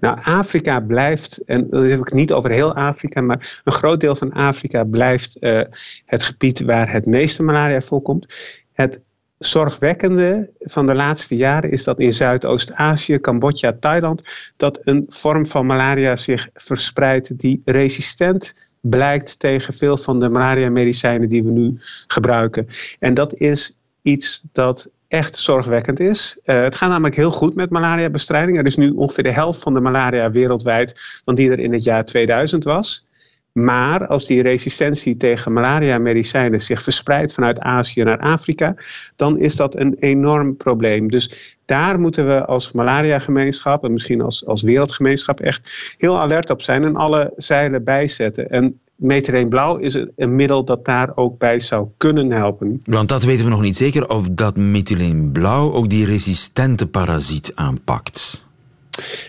Nou, 0.00 0.18
Afrika 0.22 0.80
blijft, 0.80 1.42
en 1.44 1.68
dat 1.70 1.84
heb 1.84 1.98
ik 1.98 2.12
niet 2.12 2.32
over 2.32 2.50
heel 2.50 2.74
Afrika, 2.74 3.20
maar 3.20 3.60
een 3.64 3.72
groot 3.72 4.00
deel 4.00 4.14
van 4.14 4.32
Afrika 4.32 4.84
blijft 4.84 5.36
uh, 5.40 5.62
het 6.04 6.22
gebied 6.22 6.60
waar 6.60 6.92
het 6.92 7.06
meeste 7.06 7.42
malaria 7.42 7.80
voorkomt. 7.80 8.34
Het 8.72 9.02
zorgwekkende 9.38 10.50
van 10.58 10.86
de 10.86 10.94
laatste 10.94 11.36
jaren 11.36 11.70
is 11.70 11.84
dat 11.84 11.98
in 11.98 12.12
Zuidoost-Azië, 12.12 13.20
Cambodja, 13.20 13.76
Thailand, 13.80 14.52
dat 14.56 14.78
een 14.82 15.04
vorm 15.08 15.46
van 15.46 15.66
malaria 15.66 16.16
zich 16.16 16.48
verspreidt 16.52 17.38
die 17.38 17.60
resistent 17.64 18.68
blijkt 18.80 19.38
tegen 19.38 19.74
veel 19.74 19.96
van 19.96 20.20
de 20.20 20.28
malaria-medicijnen 20.28 21.28
die 21.28 21.44
we 21.44 21.50
nu 21.50 21.74
gebruiken. 22.06 22.66
En 22.98 23.14
dat 23.14 23.34
is 23.34 23.76
iets 24.02 24.44
dat 24.52 24.90
echt 25.10 25.36
zorgwekkend 25.36 26.00
is. 26.00 26.38
Uh, 26.44 26.62
het 26.62 26.74
gaat 26.74 26.90
namelijk 26.90 27.16
heel 27.16 27.30
goed 27.30 27.54
met 27.54 27.70
malariabestrijding. 27.70 28.58
Er 28.58 28.66
is 28.66 28.76
nu 28.76 28.90
ongeveer 28.90 29.24
de 29.24 29.32
helft 29.32 29.62
van 29.62 29.74
de 29.74 29.80
malaria 29.80 30.30
wereldwijd 30.30 31.20
dan 31.24 31.34
die 31.34 31.50
er 31.50 31.58
in 31.58 31.72
het 31.72 31.84
jaar 31.84 32.04
2000 32.04 32.64
was. 32.64 33.04
Maar 33.52 34.06
als 34.06 34.26
die 34.26 34.42
resistentie 34.42 35.16
tegen 35.16 35.52
malaria-medicijnen 35.52 36.60
zich 36.60 36.82
verspreidt 36.82 37.34
vanuit 37.34 37.60
Azië 37.60 38.02
naar 38.02 38.18
Afrika, 38.18 38.74
dan 39.16 39.38
is 39.38 39.56
dat 39.56 39.76
een 39.76 39.94
enorm 39.94 40.56
probleem. 40.56 41.08
Dus 41.08 41.56
daar 41.64 42.00
moeten 42.00 42.26
we 42.26 42.44
als 42.44 42.72
malaria-gemeenschap 42.72 43.84
en 43.84 43.92
misschien 43.92 44.20
als, 44.20 44.46
als 44.46 44.62
wereldgemeenschap 44.62 45.40
echt 45.40 45.94
heel 45.98 46.20
alert 46.20 46.50
op 46.50 46.62
zijn 46.62 46.84
en 46.84 46.96
alle 46.96 47.32
zeilen 47.36 47.84
bijzetten. 47.84 48.50
En 48.50 48.80
Metereen 49.00 49.48
Blauw 49.48 49.76
is 49.76 49.94
een 50.16 50.34
middel 50.34 50.64
dat 50.64 50.84
daar 50.84 51.12
ook 51.14 51.38
bij 51.38 51.60
zou 51.60 51.88
kunnen 51.96 52.30
helpen. 52.30 52.78
Want 52.84 53.08
dat 53.08 53.22
weten 53.22 53.44
we 53.44 53.50
nog 53.50 53.60
niet 53.60 53.76
zeker 53.76 54.08
of 54.08 54.28
dat 54.30 54.56
methyleen 54.56 55.32
blauw 55.32 55.72
ook 55.72 55.88
die 55.88 56.06
resistente 56.06 56.86
parasiet 56.86 57.52
aanpakt. 57.54 58.44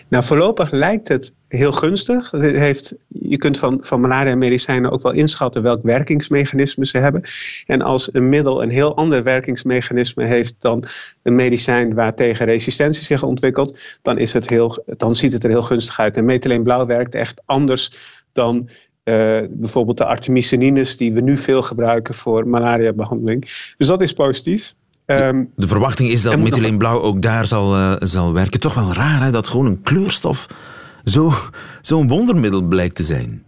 Nou, 0.08 0.24
voorlopig 0.24 0.70
lijkt 0.70 1.08
het 1.08 1.34
heel 1.48 1.72
gunstig. 1.72 2.30
Het 2.30 2.56
heeft, 2.56 2.96
je 3.08 3.36
kunt 3.36 3.58
van, 3.58 3.76
van 3.80 4.00
malaria-medicijnen 4.00 4.90
ook 4.90 5.02
wel 5.02 5.12
inschatten 5.12 5.62
welk 5.62 5.82
werkingsmechanisme 5.82 6.86
ze 6.86 6.98
hebben. 6.98 7.22
En 7.66 7.82
als 7.82 8.14
een 8.14 8.28
middel 8.28 8.62
een 8.62 8.70
heel 8.70 8.96
ander 8.96 9.22
werkingsmechanisme 9.22 10.24
heeft 10.24 10.54
dan 10.58 10.84
een 11.22 11.34
medicijn 11.34 11.94
waar 11.94 12.14
tegen 12.14 12.46
resistentie 12.46 13.04
zich 13.04 13.22
ontwikkelt, 13.22 13.78
dan, 14.02 14.18
is 14.18 14.32
het 14.32 14.48
heel, 14.48 14.84
dan 14.86 15.14
ziet 15.14 15.32
het 15.32 15.44
er 15.44 15.50
heel 15.50 15.62
gunstig 15.62 16.00
uit. 16.00 16.16
En 16.16 16.24
methyleenblauw 16.24 16.86
werkt 16.86 17.14
echt 17.14 17.42
anders 17.44 17.92
dan 18.32 18.68
uh, 19.04 19.38
bijvoorbeeld 19.50 19.98
de 19.98 20.04
artemisinines 20.04 20.96
die 20.96 21.12
we 21.12 21.20
nu 21.20 21.36
veel 21.36 21.62
gebruiken 21.62 22.14
voor 22.14 22.48
malariabehandeling. 22.48 23.40
Dus 23.76 23.86
dat 23.86 24.00
is 24.00 24.12
positief. 24.12 24.74
Um, 25.06 25.50
de 25.56 25.66
verwachting 25.66 26.10
is 26.10 26.22
dat 26.22 26.38
methyleenblauw 26.38 27.00
ook 27.00 27.22
daar 27.22 27.46
zal, 27.46 27.76
uh, 27.76 27.96
zal 27.98 28.32
werken. 28.32 28.60
Toch 28.60 28.74
wel 28.74 28.92
raar 28.92 29.22
hè, 29.22 29.30
dat 29.30 29.48
gewoon 29.48 29.66
een 29.66 29.82
kleurstof 29.82 30.46
zo'n 31.04 31.34
zo 31.82 32.06
wondermiddel 32.06 32.62
blijkt 32.62 32.94
te 32.94 33.02
zijn. 33.02 33.42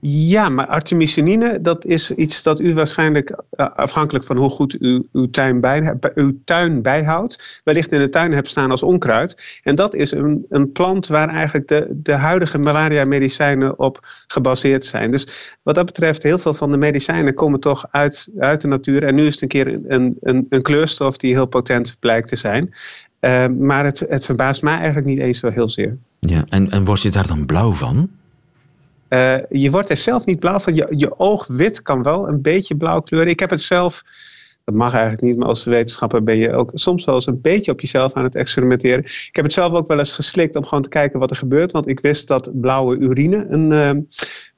Ja, 0.00 0.48
maar 0.48 0.66
artemisinine, 0.66 1.60
dat 1.60 1.84
is 1.84 2.14
iets 2.14 2.42
dat 2.42 2.60
u 2.60 2.74
waarschijnlijk, 2.74 3.42
eh, 3.50 3.66
afhankelijk 3.76 4.24
van 4.24 4.36
hoe 4.36 4.50
goed 4.50 4.76
u 4.80 5.08
uw 5.12 5.24
tuin, 5.24 5.60
bij, 5.60 5.96
uw 6.14 6.32
tuin 6.44 6.82
bijhoudt, 6.82 7.60
wellicht 7.64 7.92
in 7.92 7.98
de 7.98 8.08
tuin 8.08 8.32
hebt 8.32 8.48
staan 8.48 8.70
als 8.70 8.82
onkruid. 8.82 9.60
En 9.62 9.74
dat 9.74 9.94
is 9.94 10.10
een, 10.10 10.46
een 10.48 10.72
plant 10.72 11.06
waar 11.06 11.28
eigenlijk 11.28 11.68
de, 11.68 11.86
de 12.02 12.12
huidige 12.12 12.58
malaria-medicijnen 12.58 13.78
op 13.78 14.06
gebaseerd 14.26 14.84
zijn. 14.86 15.10
Dus 15.10 15.56
wat 15.62 15.74
dat 15.74 15.86
betreft, 15.86 16.22
heel 16.22 16.38
veel 16.38 16.54
van 16.54 16.70
de 16.70 16.78
medicijnen 16.78 17.34
komen 17.34 17.60
toch 17.60 17.86
uit, 17.90 18.28
uit 18.38 18.60
de 18.60 18.68
natuur. 18.68 19.02
En 19.02 19.14
nu 19.14 19.26
is 19.26 19.32
het 19.32 19.42
een 19.42 19.48
keer 19.48 19.80
een, 19.88 20.16
een, 20.20 20.46
een 20.48 20.62
kleurstof 20.62 21.16
die 21.16 21.32
heel 21.34 21.46
potent 21.46 21.96
blijkt 22.00 22.28
te 22.28 22.36
zijn. 22.36 22.74
Uh, 23.20 23.46
maar 23.46 23.84
het, 23.84 23.98
het 24.08 24.24
verbaast 24.24 24.62
mij 24.62 24.76
eigenlijk 24.76 25.06
niet 25.06 25.18
eens 25.18 25.38
zo 25.38 25.50
heel 25.50 25.68
zeer. 25.68 25.96
Ja, 26.20 26.44
en, 26.48 26.70
en 26.70 26.84
word 26.84 27.02
je 27.02 27.10
daar 27.10 27.26
dan 27.26 27.46
blauw 27.46 27.72
van? 27.72 28.10
Uh, 29.08 29.38
je 29.48 29.70
wordt 29.70 29.90
er 29.90 29.96
zelf 29.96 30.24
niet 30.24 30.38
blauw 30.38 30.58
van. 30.58 30.74
Je, 30.74 30.92
je 30.96 31.18
oog 31.18 31.46
wit 31.46 31.82
kan 31.82 32.02
wel 32.02 32.28
een 32.28 32.42
beetje 32.42 32.76
blauw 32.76 33.00
kleuren. 33.00 33.30
Ik 33.30 33.40
heb 33.40 33.50
het 33.50 33.62
zelf, 33.62 34.02
dat 34.64 34.74
mag 34.74 34.92
eigenlijk 34.92 35.22
niet, 35.22 35.36
maar 35.36 35.48
als 35.48 35.64
wetenschapper 35.64 36.22
ben 36.22 36.36
je 36.36 36.52
ook 36.52 36.70
soms 36.74 37.04
wel 37.04 37.14
eens 37.14 37.26
een 37.26 37.40
beetje 37.40 37.72
op 37.72 37.80
jezelf 37.80 38.12
aan 38.12 38.24
het 38.24 38.34
experimenteren. 38.34 39.04
Ik 39.04 39.28
heb 39.32 39.44
het 39.44 39.52
zelf 39.52 39.72
ook 39.72 39.86
wel 39.86 39.98
eens 39.98 40.12
geslikt 40.12 40.56
om 40.56 40.64
gewoon 40.64 40.82
te 40.82 40.88
kijken 40.88 41.20
wat 41.20 41.30
er 41.30 41.36
gebeurt. 41.36 41.72
Want 41.72 41.88
ik 41.88 42.00
wist 42.00 42.28
dat 42.28 42.60
blauwe 42.60 42.98
urine 42.98 43.46
een, 43.48 43.70
uh, 43.70 43.90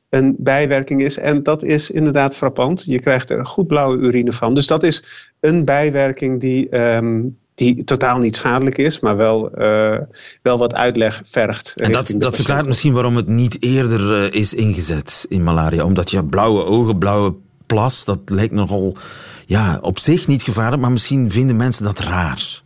een 0.09 0.35
bijwerking 0.39 1.03
is. 1.03 1.19
En 1.19 1.43
dat 1.43 1.63
is 1.63 1.91
inderdaad 1.91 2.37
frappant. 2.37 2.85
Je 2.85 3.01
krijgt 3.01 3.31
er 3.31 3.47
goed 3.47 3.67
blauwe 3.67 3.97
urine 3.97 4.33
van. 4.33 4.55
Dus 4.55 4.67
dat 4.67 4.83
is 4.83 5.05
een 5.41 5.65
bijwerking 5.65 6.41
die, 6.41 6.81
um, 6.81 7.39
die 7.61 7.85
totaal 7.85 8.19
niet 8.19 8.37
schadelijk 8.37 8.79
is, 8.79 9.01
maar 9.01 9.17
wel, 9.17 9.51
uh, 9.59 9.99
wel 10.43 10.59
wat 10.59 10.75
uitleg 10.75 11.21
vergt. 11.25 11.75
En 11.77 11.93
dat, 11.93 12.15
dat 12.17 12.37
verklaart 12.37 12.67
misschien 12.67 12.93
waarom 12.93 13.17
het 13.17 13.29
niet 13.29 13.57
eerder 13.63 14.25
uh, 14.25 14.41
is 14.41 14.55
ingezet 14.55 15.27
in 15.29 15.43
malaria. 15.43 15.85
Omdat 15.85 16.11
je 16.11 16.25
blauwe 16.25 16.65
ogen, 16.65 16.99
blauwe 16.99 17.35
plas, 17.67 18.05
dat 18.05 18.19
lijkt 18.25 18.53
nogal 18.53 18.97
ja, 19.47 19.79
op 19.83 19.99
zich 19.99 20.27
niet 20.27 20.43
gevaarlijk, 20.43 20.83
maar 20.83 20.93
misschien 20.93 21.31
vinden 21.31 21.57
mensen 21.57 21.85
dat 21.85 21.99
raar. 21.99 22.63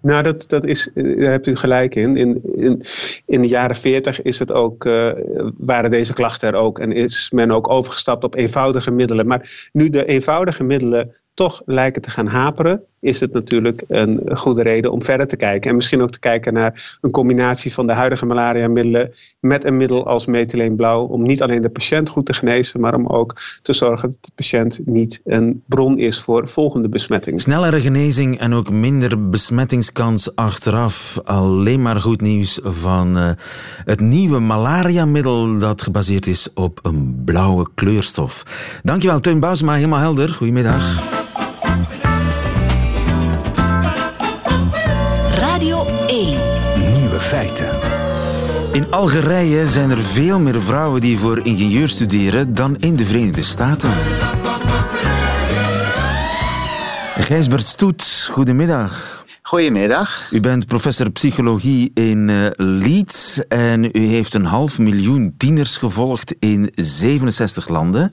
Nou, 0.00 0.22
dat, 0.22 0.44
dat 0.48 0.64
is, 0.64 0.90
daar 0.94 1.30
hebt 1.30 1.46
u 1.46 1.56
gelijk 1.56 1.94
in. 1.94 2.16
In, 2.16 2.40
in, 2.54 2.82
in 3.26 3.40
de 3.40 3.48
jaren 3.48 3.76
40 3.76 4.22
is 4.22 4.38
het 4.38 4.52
ook, 4.52 4.84
uh, 4.84 5.12
waren 5.56 5.90
deze 5.90 6.12
klachten 6.12 6.48
er 6.48 6.54
ook 6.54 6.78
en 6.78 6.92
is 6.92 7.30
men 7.30 7.50
ook 7.50 7.70
overgestapt 7.70 8.24
op 8.24 8.34
eenvoudige 8.34 8.90
middelen. 8.90 9.26
Maar 9.26 9.68
nu 9.72 9.90
de 9.90 10.04
eenvoudige 10.04 10.64
middelen 10.64 11.14
toch 11.34 11.62
lijken 11.64 12.02
te 12.02 12.10
gaan 12.10 12.26
haperen, 12.26 12.82
is 13.04 13.20
het 13.20 13.32
natuurlijk 13.32 13.82
een 13.88 14.20
goede 14.32 14.62
reden 14.62 14.92
om 14.92 15.02
verder 15.02 15.26
te 15.26 15.36
kijken. 15.36 15.70
En 15.70 15.76
misschien 15.76 16.02
ook 16.02 16.10
te 16.10 16.18
kijken 16.18 16.52
naar 16.52 16.98
een 17.00 17.10
combinatie 17.10 17.72
van 17.72 17.86
de 17.86 17.92
huidige 17.92 18.26
malaria-middelen 18.26 19.12
met 19.40 19.64
een 19.64 19.76
middel 19.76 20.06
als 20.06 20.26
methyleenblauw. 20.26 21.04
Om 21.04 21.22
niet 21.22 21.42
alleen 21.42 21.62
de 21.62 21.70
patiënt 21.70 22.08
goed 22.08 22.26
te 22.26 22.32
genezen, 22.32 22.80
maar 22.80 22.94
om 22.94 23.06
ook 23.06 23.40
te 23.62 23.72
zorgen 23.72 24.08
dat 24.08 24.18
de 24.20 24.30
patiënt 24.34 24.80
niet 24.84 25.20
een 25.24 25.62
bron 25.66 25.98
is 25.98 26.20
voor 26.20 26.48
volgende 26.48 26.88
besmetting. 26.88 27.40
Snellere 27.40 27.80
genezing 27.80 28.38
en 28.38 28.52
ook 28.52 28.70
minder 28.70 29.28
besmettingskans 29.28 30.36
achteraf. 30.36 31.20
Alleen 31.24 31.82
maar 31.82 32.00
goed 32.00 32.20
nieuws 32.20 32.60
van 32.62 33.18
uh, 33.18 33.30
het 33.84 34.00
nieuwe 34.00 34.38
malaria-middel 34.38 35.58
dat 35.58 35.82
gebaseerd 35.82 36.26
is 36.26 36.48
op 36.54 36.78
een 36.82 37.22
blauwe 37.24 37.66
kleurstof. 37.74 38.42
Dankjewel, 38.82 39.20
Teun 39.20 39.40
Bousma. 39.40 39.74
Helemaal 39.74 39.98
helder. 39.98 40.28
Goedemiddag. 40.28 41.32
Feiten. 47.34 47.68
In 48.72 48.86
Algerije 48.90 49.66
zijn 49.66 49.90
er 49.90 49.98
veel 49.98 50.38
meer 50.38 50.62
vrouwen 50.62 51.00
die 51.00 51.18
voor 51.18 51.46
ingenieur 51.46 51.88
studeren 51.88 52.54
dan 52.54 52.76
in 52.76 52.96
de 52.96 53.04
Verenigde 53.04 53.42
Staten. 53.42 53.90
Gijsbert 57.18 57.66
Stoet, 57.66 58.28
goedemiddag. 58.30 59.24
Goedemiddag. 59.42 60.28
U 60.30 60.40
bent 60.40 60.66
professor 60.66 61.10
psychologie 61.10 61.90
in 61.94 62.28
uh, 62.28 62.46
Leeds 62.56 63.40
en 63.48 63.84
u 63.92 64.06
heeft 64.06 64.34
een 64.34 64.44
half 64.44 64.78
miljoen 64.78 65.34
tieners 65.36 65.76
gevolgd 65.76 66.34
in 66.38 66.72
67 66.74 67.68
landen. 67.68 68.12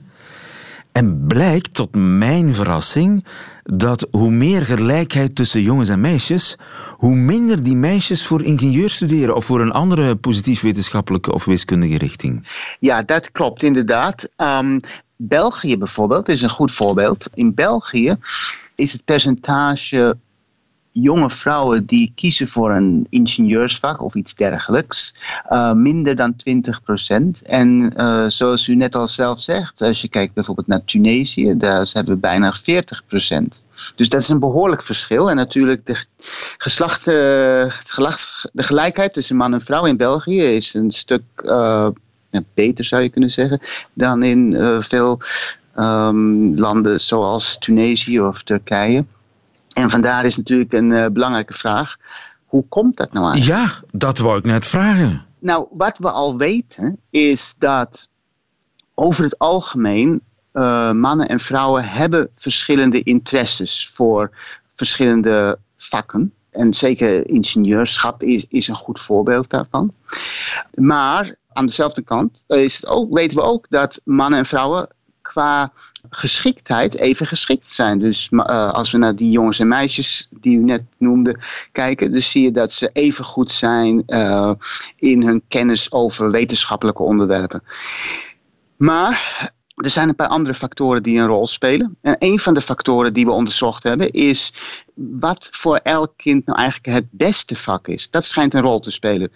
En 0.92 1.24
blijkt, 1.26 1.74
tot 1.74 1.88
mijn 1.94 2.54
verrassing, 2.54 3.24
dat 3.62 4.06
hoe 4.10 4.30
meer 4.30 4.66
gelijkheid 4.66 5.34
tussen 5.34 5.62
jongens 5.62 5.88
en 5.88 6.00
meisjes, 6.00 6.56
hoe 6.96 7.14
minder 7.14 7.62
die 7.62 7.76
meisjes 7.76 8.26
voor 8.26 8.42
ingenieur 8.42 8.90
studeren 8.90 9.36
of 9.36 9.44
voor 9.44 9.60
een 9.60 9.72
andere 9.72 10.16
positief 10.16 10.60
wetenschappelijke 10.60 11.32
of 11.32 11.44
wiskundige 11.44 11.98
richting. 11.98 12.48
Ja, 12.80 13.02
dat 13.02 13.32
klopt 13.32 13.62
inderdaad. 13.62 14.32
Um, 14.36 14.80
België 15.16 15.78
bijvoorbeeld 15.78 16.28
is 16.28 16.42
een 16.42 16.50
goed 16.50 16.72
voorbeeld. 16.72 17.30
In 17.34 17.54
België 17.54 18.16
is 18.74 18.92
het 18.92 19.04
percentage 19.04 20.16
jonge 20.92 21.30
vrouwen 21.30 21.86
die 21.86 22.12
kiezen 22.14 22.48
voor 22.48 22.70
een 22.70 23.06
ingenieursvak 23.10 24.02
of 24.02 24.14
iets 24.14 24.34
dergelijks, 24.34 25.14
uh, 25.50 25.72
minder 25.72 26.16
dan 26.16 26.34
20%. 26.34 27.46
En 27.46 27.92
uh, 27.96 28.24
zoals 28.28 28.68
u 28.68 28.74
net 28.74 28.94
al 28.94 29.08
zelf 29.08 29.40
zegt, 29.40 29.82
als 29.82 30.00
je 30.00 30.08
kijkt 30.08 30.34
bijvoorbeeld 30.34 30.66
naar 30.66 30.84
Tunesië, 30.84 31.56
daar 31.56 31.90
hebben 31.92 32.14
we 32.14 32.20
bijna 32.20 32.54
40%. 32.54 32.62
Dus 33.94 34.08
dat 34.08 34.20
is 34.20 34.28
een 34.28 34.40
behoorlijk 34.40 34.82
verschil. 34.82 35.30
En 35.30 35.36
natuurlijk 35.36 35.86
de, 35.86 36.04
geslacht, 36.58 37.00
uh, 37.00 37.14
de 38.52 38.62
gelijkheid 38.62 39.12
tussen 39.12 39.36
man 39.36 39.54
en 39.54 39.60
vrouw 39.60 39.84
in 39.84 39.96
België 39.96 40.42
is 40.42 40.74
een 40.74 40.90
stuk 40.90 41.22
beter, 42.54 42.84
zou 42.84 43.02
je 43.02 43.08
kunnen 43.08 43.30
zeggen, 43.30 43.60
dan 43.92 44.22
in 44.22 44.56
veel 44.82 45.20
um, 45.78 46.58
landen 46.58 47.00
zoals 47.00 47.56
Tunesië 47.58 48.20
of 48.20 48.42
Turkije. 48.42 49.04
En 49.72 49.90
vandaar 49.90 50.24
is 50.24 50.36
natuurlijk 50.36 50.72
een 50.72 50.90
uh, 50.90 51.06
belangrijke 51.06 51.54
vraag. 51.54 51.96
Hoe 52.44 52.64
komt 52.68 52.96
dat 52.96 53.12
nou 53.12 53.32
eigenlijk? 53.32 53.60
Ja, 53.60 53.98
dat 53.98 54.18
wou 54.18 54.38
ik 54.38 54.44
net 54.44 54.66
vragen. 54.66 55.24
Nou, 55.38 55.66
wat 55.70 55.98
we 55.98 56.10
al 56.10 56.36
weten 56.36 56.98
is 57.10 57.54
dat 57.58 58.10
over 58.94 59.24
het 59.24 59.38
algemeen 59.38 60.22
uh, 60.52 60.92
mannen 60.92 61.28
en 61.28 61.40
vrouwen 61.40 61.84
hebben 61.84 62.30
verschillende 62.36 63.02
interesses 63.02 63.90
voor 63.94 64.30
verschillende 64.74 65.58
vakken. 65.76 66.32
En 66.50 66.74
zeker 66.74 67.28
ingenieurschap 67.28 68.22
is, 68.22 68.46
is 68.48 68.68
een 68.68 68.74
goed 68.74 69.00
voorbeeld 69.00 69.50
daarvan. 69.50 69.94
Maar 70.74 71.34
aan 71.52 71.66
dezelfde 71.66 72.02
kant 72.02 72.44
is 72.46 72.74
het 72.74 72.86
ook, 72.86 73.14
weten 73.14 73.36
we 73.36 73.42
ook 73.42 73.66
dat 73.68 74.00
mannen 74.04 74.38
en 74.38 74.46
vrouwen 74.46 74.88
qua 75.32 75.72
geschiktheid 76.10 76.98
even 76.98 77.26
geschikt 77.26 77.72
zijn. 77.72 77.98
Dus 77.98 78.28
uh, 78.30 78.72
als 78.72 78.90
we 78.90 78.98
naar 78.98 79.16
die 79.16 79.30
jongens 79.30 79.58
en 79.58 79.68
meisjes 79.68 80.28
die 80.30 80.56
u 80.56 80.64
net 80.64 80.82
noemde 80.98 81.38
kijken, 81.72 82.12
dus 82.12 82.30
zie 82.30 82.42
je 82.42 82.50
dat 82.50 82.72
ze 82.72 82.90
even 82.92 83.24
goed 83.24 83.52
zijn 83.52 84.02
uh, 84.06 84.52
in 84.96 85.22
hun 85.22 85.42
kennis 85.48 85.92
over 85.92 86.30
wetenschappelijke 86.30 87.02
onderwerpen. 87.02 87.62
Maar 88.76 89.52
er 89.74 89.90
zijn 89.90 90.08
een 90.08 90.14
paar 90.14 90.28
andere 90.28 90.54
factoren 90.54 91.02
die 91.02 91.18
een 91.18 91.26
rol 91.26 91.46
spelen. 91.46 91.96
En 92.02 92.16
een 92.18 92.38
van 92.38 92.54
de 92.54 92.60
factoren 92.60 93.12
die 93.12 93.24
we 93.24 93.30
onderzocht 93.30 93.82
hebben 93.82 94.10
is 94.10 94.52
wat 94.94 95.48
voor 95.52 95.76
elk 95.76 96.12
kind 96.16 96.46
nou 96.46 96.58
eigenlijk 96.58 96.94
het 96.94 97.06
beste 97.10 97.56
vak 97.56 97.88
is. 97.88 98.10
Dat 98.10 98.24
schijnt 98.24 98.54
een 98.54 98.60
rol 98.60 98.80
te 98.80 98.90
spelen. 98.90 99.32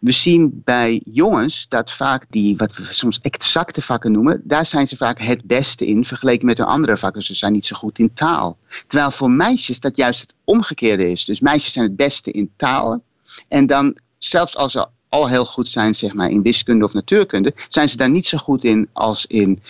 We 0.00 0.12
zien 0.12 0.60
bij 0.64 1.02
jongens 1.04 1.68
dat 1.68 1.92
vaak 1.92 2.26
die, 2.28 2.56
wat 2.56 2.76
we 2.76 2.84
soms 2.90 3.20
exacte 3.20 3.82
vakken 3.82 4.12
noemen, 4.12 4.40
daar 4.44 4.66
zijn 4.66 4.86
ze 4.86 4.96
vaak 4.96 5.20
het 5.20 5.44
beste 5.44 5.86
in 5.86 6.04
vergeleken 6.04 6.46
met 6.46 6.58
hun 6.58 6.66
andere 6.66 6.96
vakken. 6.96 7.22
Ze 7.22 7.34
zijn 7.34 7.52
niet 7.52 7.66
zo 7.66 7.76
goed 7.76 7.98
in 7.98 8.14
taal. 8.14 8.58
Terwijl 8.86 9.10
voor 9.10 9.30
meisjes 9.30 9.80
dat 9.80 9.96
juist 9.96 10.20
het 10.20 10.34
omgekeerde 10.44 11.10
is. 11.10 11.24
Dus 11.24 11.40
meisjes 11.40 11.72
zijn 11.72 11.84
het 11.84 11.96
beste 11.96 12.30
in 12.30 12.50
talen. 12.56 13.02
En 13.48 13.66
dan, 13.66 13.98
zelfs 14.18 14.56
als 14.56 14.72
ze 14.72 14.88
al 15.10 15.28
heel 15.28 15.44
goed 15.44 15.68
zijn 15.68 15.94
zeg 15.94 16.14
maar, 16.14 16.30
in 16.30 16.42
wiskunde 16.42 16.84
of 16.84 16.92
natuurkunde, 16.92 17.54
zijn 17.68 17.88
ze 17.88 17.96
daar 17.96 18.10
niet 18.10 18.26
zo 18.26 18.38
goed 18.38 18.64
in 18.64 18.88
als 18.92 19.26
in 19.26 19.62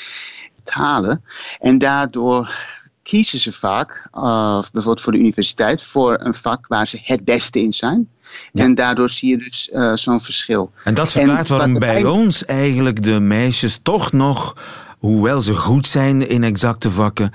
talen. 0.63 1.25
En 1.59 1.79
daardoor 1.79 2.55
kiezen 3.03 3.39
ze 3.39 3.53
vaak, 3.53 4.09
uh, 4.15 4.63
bijvoorbeeld 4.73 5.01
voor 5.01 5.13
de 5.13 5.19
universiteit, 5.19 5.83
voor 5.83 6.21
een 6.21 6.35
vak 6.35 6.67
waar 6.67 6.87
ze 6.87 7.01
het 7.03 7.25
beste 7.25 7.61
in 7.61 7.73
zijn. 7.73 8.09
En 8.53 8.75
daardoor 8.75 9.11
zie 9.11 9.31
je 9.31 9.39
dus 9.39 9.69
uh, 9.73 9.97
zo'n 9.97 10.21
verschil. 10.21 10.71
En 10.85 10.95
dat 10.95 11.13
verklaart 11.13 11.49
waarom 11.49 11.79
bij 11.79 12.05
ons 12.05 12.45
eigenlijk 12.45 13.03
de 13.03 13.21
meisjes 13.21 13.79
toch 13.83 14.13
nog, 14.13 14.57
hoewel 14.99 15.41
ze 15.41 15.55
goed 15.55 15.89
zijn 15.89 16.29
in 16.29 16.45
exacte 16.45 16.91
vakken, 16.91 17.33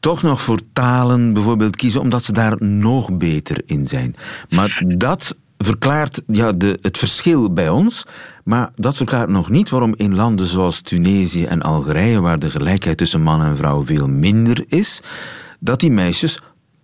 toch 0.00 0.22
nog 0.22 0.42
voor 0.42 0.60
talen 0.72 1.32
bijvoorbeeld 1.32 1.76
kiezen, 1.76 2.00
omdat 2.00 2.24
ze 2.24 2.32
daar 2.32 2.62
nog 2.62 3.12
beter 3.12 3.62
in 3.66 3.86
zijn. 3.86 4.16
Maar 4.48 4.82
dat 4.86 5.36
verklaart 5.58 6.22
ja, 6.26 6.52
de, 6.52 6.78
het 6.82 6.98
verschil 6.98 7.52
bij 7.52 7.68
ons, 7.68 8.06
maar 8.44 8.70
dat 8.74 8.96
verklaart 8.96 9.28
nog 9.28 9.50
niet 9.50 9.70
waarom 9.70 9.94
in 9.96 10.14
landen 10.14 10.46
zoals 10.46 10.80
Tunesië 10.80 11.44
en 11.44 11.62
Algerije, 11.62 12.20
waar 12.20 12.38
de 12.38 12.50
gelijkheid 12.50 12.96
tussen 12.96 13.22
man 13.22 13.42
en 13.42 13.56
vrouw 13.56 13.84
veel 13.84 14.08
minder 14.08 14.64
is, 14.68 15.00
dat 15.60 15.80
die 15.80 15.90
meisjes 15.90 16.38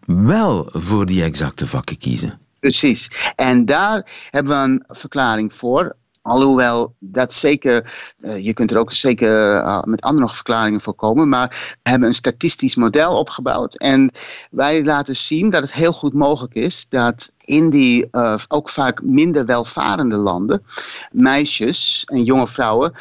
wel 0.07 0.69
voor 0.71 1.07
die 1.07 1.23
exacte 1.23 1.67
vakken 1.67 1.99
kiezen. 1.99 2.39
Precies. 2.61 3.33
En 3.37 3.65
daar 3.65 4.07
hebben 4.31 4.53
we 4.53 4.65
een 4.65 4.85
verklaring 4.87 5.53
voor. 5.53 5.97
Alhoewel 6.25 6.95
dat 6.99 7.33
zeker, 7.33 7.93
uh, 8.19 8.45
je 8.45 8.53
kunt 8.53 8.71
er 8.71 8.79
ook 8.79 8.93
zeker 8.93 9.55
uh, 9.55 9.83
met 9.83 10.01
andere 10.01 10.35
verklaringen 10.35 10.81
voor 10.81 10.95
komen, 10.95 11.29
maar 11.29 11.77
we 11.83 11.91
hebben 11.91 12.09
een 12.09 12.15
statistisch 12.15 12.75
model 12.75 13.19
opgebouwd 13.19 13.77
en 13.77 14.11
wij 14.51 14.85
laten 14.85 15.17
zien 15.17 15.51
dat 15.51 15.63
het 15.63 15.73
heel 15.73 15.93
goed 15.93 16.15
mogelijk 16.15 16.55
is 16.55 16.87
dat 16.89 17.33
in 17.39 17.71
die 17.71 18.09
uh, 18.13 18.39
ook 18.49 18.69
vaak 18.69 19.03
minder 19.03 19.47
welvarende 19.47 20.17
landen 20.17 20.63
meisjes 21.13 22.05
en 22.07 22.23
jonge 22.23 22.49
vrouwen 22.49 22.93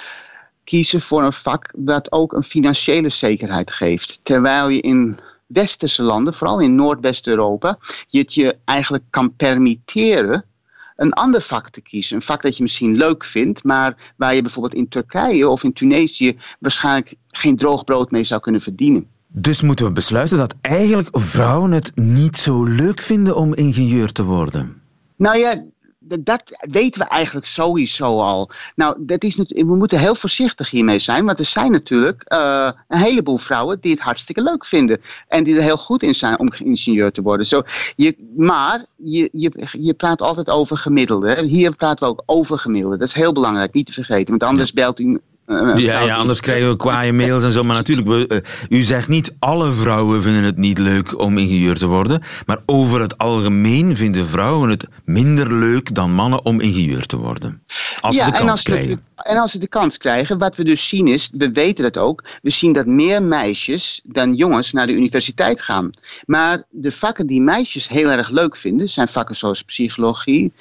kiezen 0.64 1.02
voor 1.02 1.24
een 1.24 1.34
vak 1.34 1.72
dat 1.78 2.12
ook 2.12 2.34
een 2.34 2.44
financiële 2.44 3.10
zekerheid 3.10 3.72
geeft. 3.72 4.20
Terwijl 4.24 4.70
je 4.70 4.82
in 4.82 5.20
westerse 5.48 6.04
landen, 6.04 6.34
vooral 6.34 6.60
in 6.60 6.76
Noordwest-Europa, 6.76 7.78
je 8.08 8.20
het 8.20 8.34
je 8.34 8.58
eigenlijk 8.66 9.04
kan 9.10 9.36
permitteren 9.36 10.46
een 10.96 11.14
ander 11.14 11.42
vak 11.42 11.70
te 11.70 11.82
kiezen. 11.82 12.16
Een 12.16 12.22
vak 12.22 12.42
dat 12.42 12.58
je 12.58 12.64
misschien 12.64 12.96
leuk 12.96 13.26
vindt, 13.26 13.64
maar 13.64 14.14
waar 14.18 14.36
je 14.36 14.42
bijvoorbeeld 14.42 14.74
in 14.76 14.90
Turkije 14.90 15.50
of 15.50 15.64
in 15.64 15.74
Tunesië 15.74 16.38
waarschijnlijk 16.60 17.16
geen 17.28 17.56
droog 17.56 17.84
brood 17.84 18.12
mee 18.12 18.24
zou 18.24 18.42
kunnen 18.42 18.62
verdienen. 18.62 19.08
Dus 19.28 19.62
moeten 19.62 19.86
we 19.86 19.92
besluiten 19.92 20.38
dat 20.38 20.56
eigenlijk 20.62 21.10
vrouwen 21.12 21.72
het 21.72 21.92
niet 21.96 22.38
zo 22.38 22.64
leuk 22.64 23.02
vinden 23.02 23.36
om 23.36 23.54
ingenieur 23.54 24.12
te 24.12 24.24
worden? 24.24 24.82
Nou 25.18 25.38
ja, 25.38 25.64
dat 26.20 26.44
weten 26.70 27.02
we 27.02 27.08
eigenlijk 27.08 27.46
sowieso 27.46 28.20
al. 28.20 28.50
Nou, 28.76 28.96
dat 29.00 29.24
is, 29.24 29.36
we 29.36 29.76
moeten 29.76 30.00
heel 30.00 30.16
voorzichtig 30.16 30.70
hiermee 30.70 31.00
zijn, 31.00 31.26
want 31.26 31.40
er 31.40 31.46
zijn 31.46 31.72
natuurlijk 31.72 32.24
uh, 32.34 32.70
een 32.88 33.00
heleboel 33.00 33.38
vrouwen 33.38 33.78
die 33.82 33.92
het 33.92 34.02
hartstikke 34.02 34.44
leuk 34.44 34.66
vinden 34.66 35.02
en 35.28 35.44
die 35.44 35.56
er 35.56 35.62
heel 35.62 35.78
goed 35.78 36.04
in 36.04 36.16
zijn 36.16 36.40
om 36.40 36.52
ingenieur 36.54 37.12
te 37.12 37.22
worden. 37.22 37.46
Zo, 37.46 37.62
je, 37.96 38.16
maar 38.36 38.86
je, 38.96 39.30
je, 39.32 39.68
je 39.72 39.94
praat 39.94 40.22
altijd 40.22 40.50
over 40.50 40.78
gemiddelde. 40.78 41.46
Hier 41.46 41.76
praten 41.76 42.08
we 42.08 42.12
ook 42.12 42.24
over 42.26 42.60
gemiddelde. 42.60 42.98
Dat 42.98 43.08
is 43.08 43.14
heel 43.14 43.34
belangrijk, 43.34 43.74
niet 43.74 43.86
te 43.86 43.94
vergeten, 43.94 44.30
want 44.30 44.44
anders 44.44 44.74
belt 44.74 45.00
u 45.00 45.20
ja, 45.46 46.00
ja, 46.02 46.16
anders 46.16 46.40
krijgen 46.40 46.70
we 46.70 46.76
kwaaie 46.76 47.14
mails 47.14 47.44
en 47.44 47.52
zo. 47.52 47.64
Maar 47.64 47.76
natuurlijk, 47.76 48.32
uh, 48.32 48.38
u 48.70 48.84
zegt 48.84 49.08
niet 49.08 49.36
alle 49.40 49.72
vrouwen 49.72 50.22
vinden 50.22 50.44
het 50.44 50.58
niet 50.58 50.78
leuk 50.78 51.20
om 51.20 51.38
ingenieur 51.38 51.78
te 51.78 51.88
worden. 51.88 52.22
Maar 52.46 52.58
over 52.66 53.02
het 53.02 53.18
algemeen 53.18 53.98
vinden 53.98 54.28
vrouwen 54.28 54.70
het 54.70 54.88
minder 55.06 55.54
leuk 55.54 55.96
dan 55.96 56.14
mannen 56.14 56.46
om 56.46 56.60
ingenieur 56.60 57.06
te 57.06 57.18
worden. 57.18 57.64
Als 58.02 58.16
ze 58.16 58.26
de 58.26 58.32
kans 58.32 58.62
krijgen. 58.62 59.02
en 59.16 59.38
als 59.38 59.52
ze 59.52 59.58
de 59.58 59.68
kans 59.68 59.98
krijgen, 59.98 60.38
wat 60.38 60.56
we 60.56 60.64
dus 60.64 60.88
zien 60.88 61.08
is, 61.08 61.30
we 61.32 61.52
weten 61.52 61.84
dat 61.84 61.98
ook, 61.98 62.24
we 62.42 62.50
zien 62.50 62.74
dat 62.74 62.86
meer 62.86 63.22
meisjes 63.22 64.02
dan 64.04 64.34
jongens 64.34 64.72
naar 64.72 64.88
de 64.88 64.94
universiteit 64.94 65.62
gaan. 65.62 65.92
Maar 66.26 66.64
de 66.70 66.92
vakken 66.92 67.28
die 67.28 67.42
meisjes 67.42 67.88
heel 67.88 68.10
erg 68.10 68.30
leuk 68.30 68.58
vinden, 68.58 68.90
zijn 68.90 69.08
vakken 69.08 69.36
zoals 69.36 69.62
psychologie, 69.62 70.52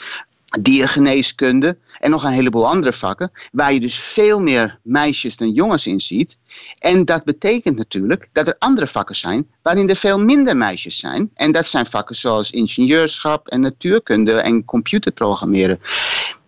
diergeneeskunde 0.60 1.78
en 1.98 2.10
nog 2.10 2.24
een 2.24 2.32
heleboel 2.32 2.68
andere 2.68 2.92
vakken, 2.92 3.30
waar 3.52 3.72
je 3.72 3.80
dus 3.80 3.96
veel 3.96 4.40
meer 4.40 4.78
meisjes 4.82 5.36
dan 5.36 5.50
jongens 5.50 5.86
in 5.86 6.00
ziet. 6.00 6.38
En 6.78 7.04
dat 7.04 7.24
betekent 7.24 7.76
natuurlijk 7.76 8.28
dat 8.32 8.48
er 8.48 8.56
andere 8.58 8.86
vakken 8.86 9.16
zijn 9.16 9.46
waarin 9.62 9.88
er 9.88 9.96
veel 9.96 10.18
minder 10.18 10.56
meisjes 10.56 10.98
zijn. 10.98 11.30
En 11.34 11.52
dat 11.52 11.66
zijn 11.66 11.86
vakken 11.86 12.16
zoals 12.16 12.50
ingenieurschap 12.50 13.48
en 13.48 13.60
natuurkunde 13.60 14.32
en 14.32 14.64
computerprogrammeren. 14.64 15.80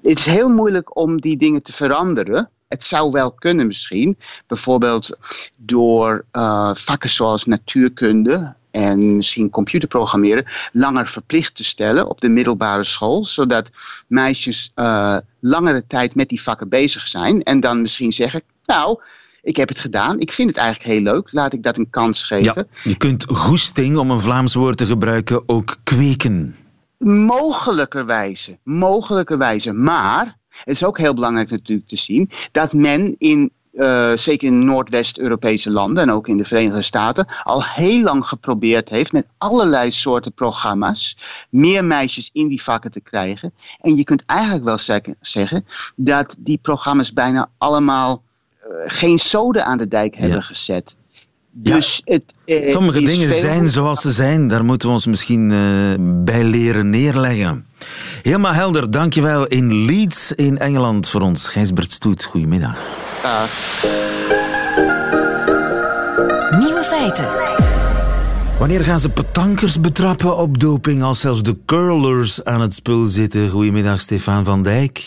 Het 0.03 0.19
is 0.19 0.27
heel 0.27 0.49
moeilijk 0.49 0.97
om 0.97 1.21
die 1.21 1.37
dingen 1.37 1.63
te 1.63 1.73
veranderen. 1.73 2.51
Het 2.69 2.85
zou 2.85 3.11
wel 3.11 3.33
kunnen 3.33 3.67
misschien, 3.67 4.17
bijvoorbeeld 4.47 5.19
door 5.57 6.25
uh, 6.33 6.75
vakken 6.75 7.11
zoals 7.11 7.45
natuurkunde 7.45 8.55
en 8.75 9.17
misschien 9.17 9.51
computerprogrammeren 9.51 10.45
langer 10.73 11.09
verplicht 11.09 11.55
te 11.55 11.65
stellen 11.65 12.09
op 12.09 12.21
de 12.21 12.29
middelbare 12.29 12.85
school, 12.85 13.25
zodat 13.25 13.71
meisjes 14.07 14.73
uh, 14.77 15.17
langere 15.41 15.85
tijd 15.87 16.15
met 16.15 16.29
die 16.29 16.43
vakken 16.43 16.69
bezig 16.69 17.07
zijn 17.07 17.43
en 17.43 17.61
dan 17.61 17.83
misschien 17.83 18.13
zeggen, 18.13 18.43
nou, 18.65 19.01
ik 19.43 19.57
heb 19.57 19.69
het 19.69 19.79
gedaan, 19.79 20.21
ik 20.21 20.33
vind 20.33 20.49
het 20.49 20.59
eigenlijk 20.59 20.91
heel 20.91 21.03
leuk, 21.03 21.33
laat 21.33 21.53
ik 21.53 21.63
dat 21.63 21.77
een 21.77 21.91
kans 21.91 22.25
geven. 22.25 22.55
Ja, 22.55 22.91
je 22.91 22.97
kunt 22.97 23.25
goesting, 23.25 23.97
om 23.97 24.11
een 24.11 24.21
Vlaams 24.21 24.55
woord 24.55 24.77
te 24.77 24.87
gebruiken, 24.87 25.43
ook 25.47 25.77
kweken. 25.83 26.57
Mogelijkerwijze, 26.99 28.59
mogelijkerwijze, 28.63 29.73
maar 29.73 30.37
het 30.49 30.75
is 30.75 30.85
ook 30.85 30.99
heel 30.99 31.15
belangrijk 31.15 31.51
natuurlijk 31.51 31.89
te 31.89 31.97
zien 31.97 32.31
dat 32.53 32.73
men 32.73 33.15
in 33.19 33.51
uh, 33.75 34.17
zeker 34.17 34.49
in 34.49 34.65
Noordwest-Europese 34.65 35.71
landen 35.71 36.03
en 36.03 36.11
ook 36.11 36.29
in 36.29 36.37
de 36.37 36.45
Verenigde 36.45 36.83
Staten, 36.83 37.27
al 37.43 37.65
heel 37.65 38.03
lang 38.03 38.27
geprobeerd 38.27 38.89
heeft 38.89 39.13
met 39.13 39.27
allerlei 39.39 39.91
soorten 39.91 40.33
programma's 40.33 41.17
meer 41.51 41.85
meisjes 41.85 42.31
in 42.33 42.49
die 42.49 42.63
vakken 42.63 42.91
te 42.91 43.01
krijgen. 43.01 43.55
En 43.81 43.97
je 43.97 44.05
kunt 44.05 44.23
eigenlijk 44.27 44.65
wel 44.65 45.05
zeggen 45.21 45.67
dat 45.97 46.37
die 46.39 46.59
programma's 46.63 47.13
bijna 47.13 47.49
allemaal 47.59 48.23
geen 48.85 49.19
zoden 49.19 49.65
aan 49.65 49.79
de 49.79 49.89
dijk 49.89 50.17
hebben 50.17 50.43
gezet. 50.43 50.97
Dus 51.51 52.01
het, 52.05 52.35
Sommige 52.47 53.03
dingen 53.03 53.39
zijn 53.39 53.69
zoals 53.69 54.01
ze 54.01 54.11
zijn. 54.11 54.49
Daar 54.49 54.65
moeten 54.65 54.89
we 54.89 54.95
ons 54.95 55.07
misschien 55.07 55.49
bij 56.25 56.45
leren 56.45 56.91
neerleggen. 56.91 57.67
Helemaal 58.23 58.53
helder, 58.53 58.91
dankjewel. 58.91 59.47
In 59.47 59.85
Leeds 59.85 60.33
in 60.33 60.59
Engeland 60.59 61.09
voor 61.09 61.21
ons. 61.21 61.49
Gijsbert 61.49 61.93
Stoet, 61.93 62.25
goedemiddag. 62.25 62.79
Nieuwe 66.59 66.83
feiten. 66.83 67.29
Wanneer 68.59 68.85
gaan 68.85 69.01
ze 69.01 69.11
petankers 69.11 69.81
betrappen 69.81 70.37
op 70.37 70.61
doping 70.61 71.03
als 71.03 71.21
zelfs 71.21 71.43
de 71.43 71.57
curlers 71.67 72.45
aan 72.45 72.61
het 72.61 72.75
spul 72.75 73.07
zitten? 73.07 73.51
Goedemiddag, 73.51 74.01
Stefan 74.01 74.45
van 74.45 74.63
Dijk. 74.63 75.05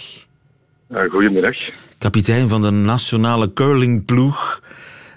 Uh, 0.89 1.10
goedemiddag. 1.10 1.56
Kapitein 1.97 2.49
van 2.49 2.62
de 2.62 2.69
nationale 2.69 3.53
curlingploeg. 3.53 4.62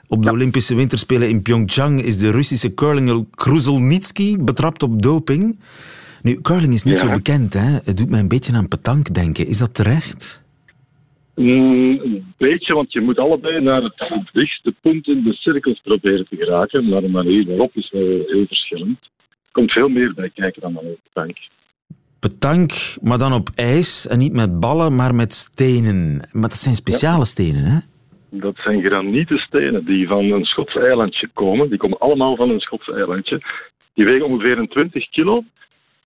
Op 0.09 0.25
de 0.25 0.31
Olympische 0.31 0.75
Winterspelen 0.75 1.29
in 1.29 1.43
Pyeongchang 1.43 2.03
is 2.03 2.19
de 2.19 2.31
Russische 2.31 2.75
curlinger 2.75 3.25
Kruzelnitsky 3.31 4.37
betrapt 4.39 4.83
op 4.83 5.03
doping. 5.03 5.59
Nu, 6.23 6.41
curling 6.41 6.75
is 6.75 6.83
niet 6.83 6.99
zo 6.99 7.11
bekend, 7.11 7.55
hè? 7.55 7.79
Het 7.85 7.97
doet 7.97 8.11
mij 8.11 8.21
een 8.21 8.29
beetje 8.29 8.53
aan 8.53 8.69
petank 8.69 9.15
denken. 9.15 9.47
Is 9.47 9.59
dat 9.59 9.75
terecht? 9.75 10.40
Mm, 11.35 12.01
een 12.03 12.35
beetje, 12.37 12.75
want 12.75 12.93
je 12.93 13.01
moet 13.01 13.19
allebei 13.19 13.61
naar 13.61 13.83
het, 13.83 14.29
dichtste 14.33 14.75
punt 14.81 15.07
in 15.07 15.23
de 15.23 15.33
cirkels 15.33 15.81
proberen 15.81 16.27
te 16.29 16.37
geraken. 16.37 16.89
Maar 16.89 17.01
de 17.01 17.09
manier 17.09 17.47
waarop 17.47 17.71
is 17.75 17.91
wel 17.91 18.25
heel 18.27 18.47
verschillend. 18.47 18.99
Er 19.29 19.53
komt 19.53 19.73
veel 19.73 19.89
meer 19.89 20.15
bij 20.15 20.31
kijken 20.35 20.63
dan 20.63 20.77
alleen 20.77 20.99
petank. 21.03 21.37
Petank, 22.21 22.73
maar 23.03 23.19
dan 23.19 23.33
op 23.33 23.49
ijs 23.55 24.07
en 24.07 24.19
niet 24.19 24.33
met 24.33 24.61
ballen, 24.61 24.97
maar 24.97 25.15
met 25.15 25.35
stenen. 25.35 26.29
Maar 26.33 26.49
dat 26.49 26.59
zijn 26.59 26.75
speciale 26.75 27.25
stenen, 27.25 27.65
hè? 27.65 27.79
Dat 28.31 28.57
zijn 28.57 28.83
granieten 28.83 29.39
stenen 29.39 29.85
die 29.85 30.07
van 30.07 30.25
een 30.25 30.45
Schots 30.45 30.75
eilandje 30.75 31.29
komen. 31.35 31.69
Die 31.69 31.79
komen 31.79 31.99
allemaal 31.99 32.37
van 32.37 32.51
een 32.51 32.61
Schots 32.61 32.89
eilandje. 32.89 33.43
Die 33.95 34.05
wegen 34.05 34.27
ongeveer 34.27 34.59
een 34.59 34.69
20 34.69 35.11
kilo. 35.11 35.45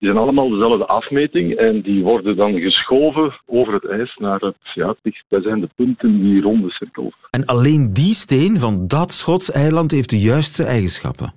Die 0.05 0.13
zijn 0.13 0.23
allemaal 0.23 0.49
dezelfde 0.49 0.85
afmeting 0.85 1.55
en 1.55 1.81
die 1.81 2.03
worden 2.03 2.35
dan 2.35 2.59
geschoven 2.59 3.39
over 3.45 3.73
het 3.73 3.85
ijs 3.85 4.15
naar 4.15 4.39
het 4.39 4.55
ja, 4.73 4.95
dichtstbijzijnde 5.01 5.69
punten, 5.75 6.21
die 6.21 6.41
ronde 6.41 6.69
cirkel. 6.69 7.13
En 7.29 7.45
alleen 7.45 7.93
die 7.93 8.13
steen 8.13 8.59
van 8.59 8.87
dat 8.87 9.13
Schots 9.13 9.51
eiland 9.51 9.91
heeft 9.91 10.09
de 10.09 10.19
juiste 10.19 10.63
eigenschappen? 10.63 11.33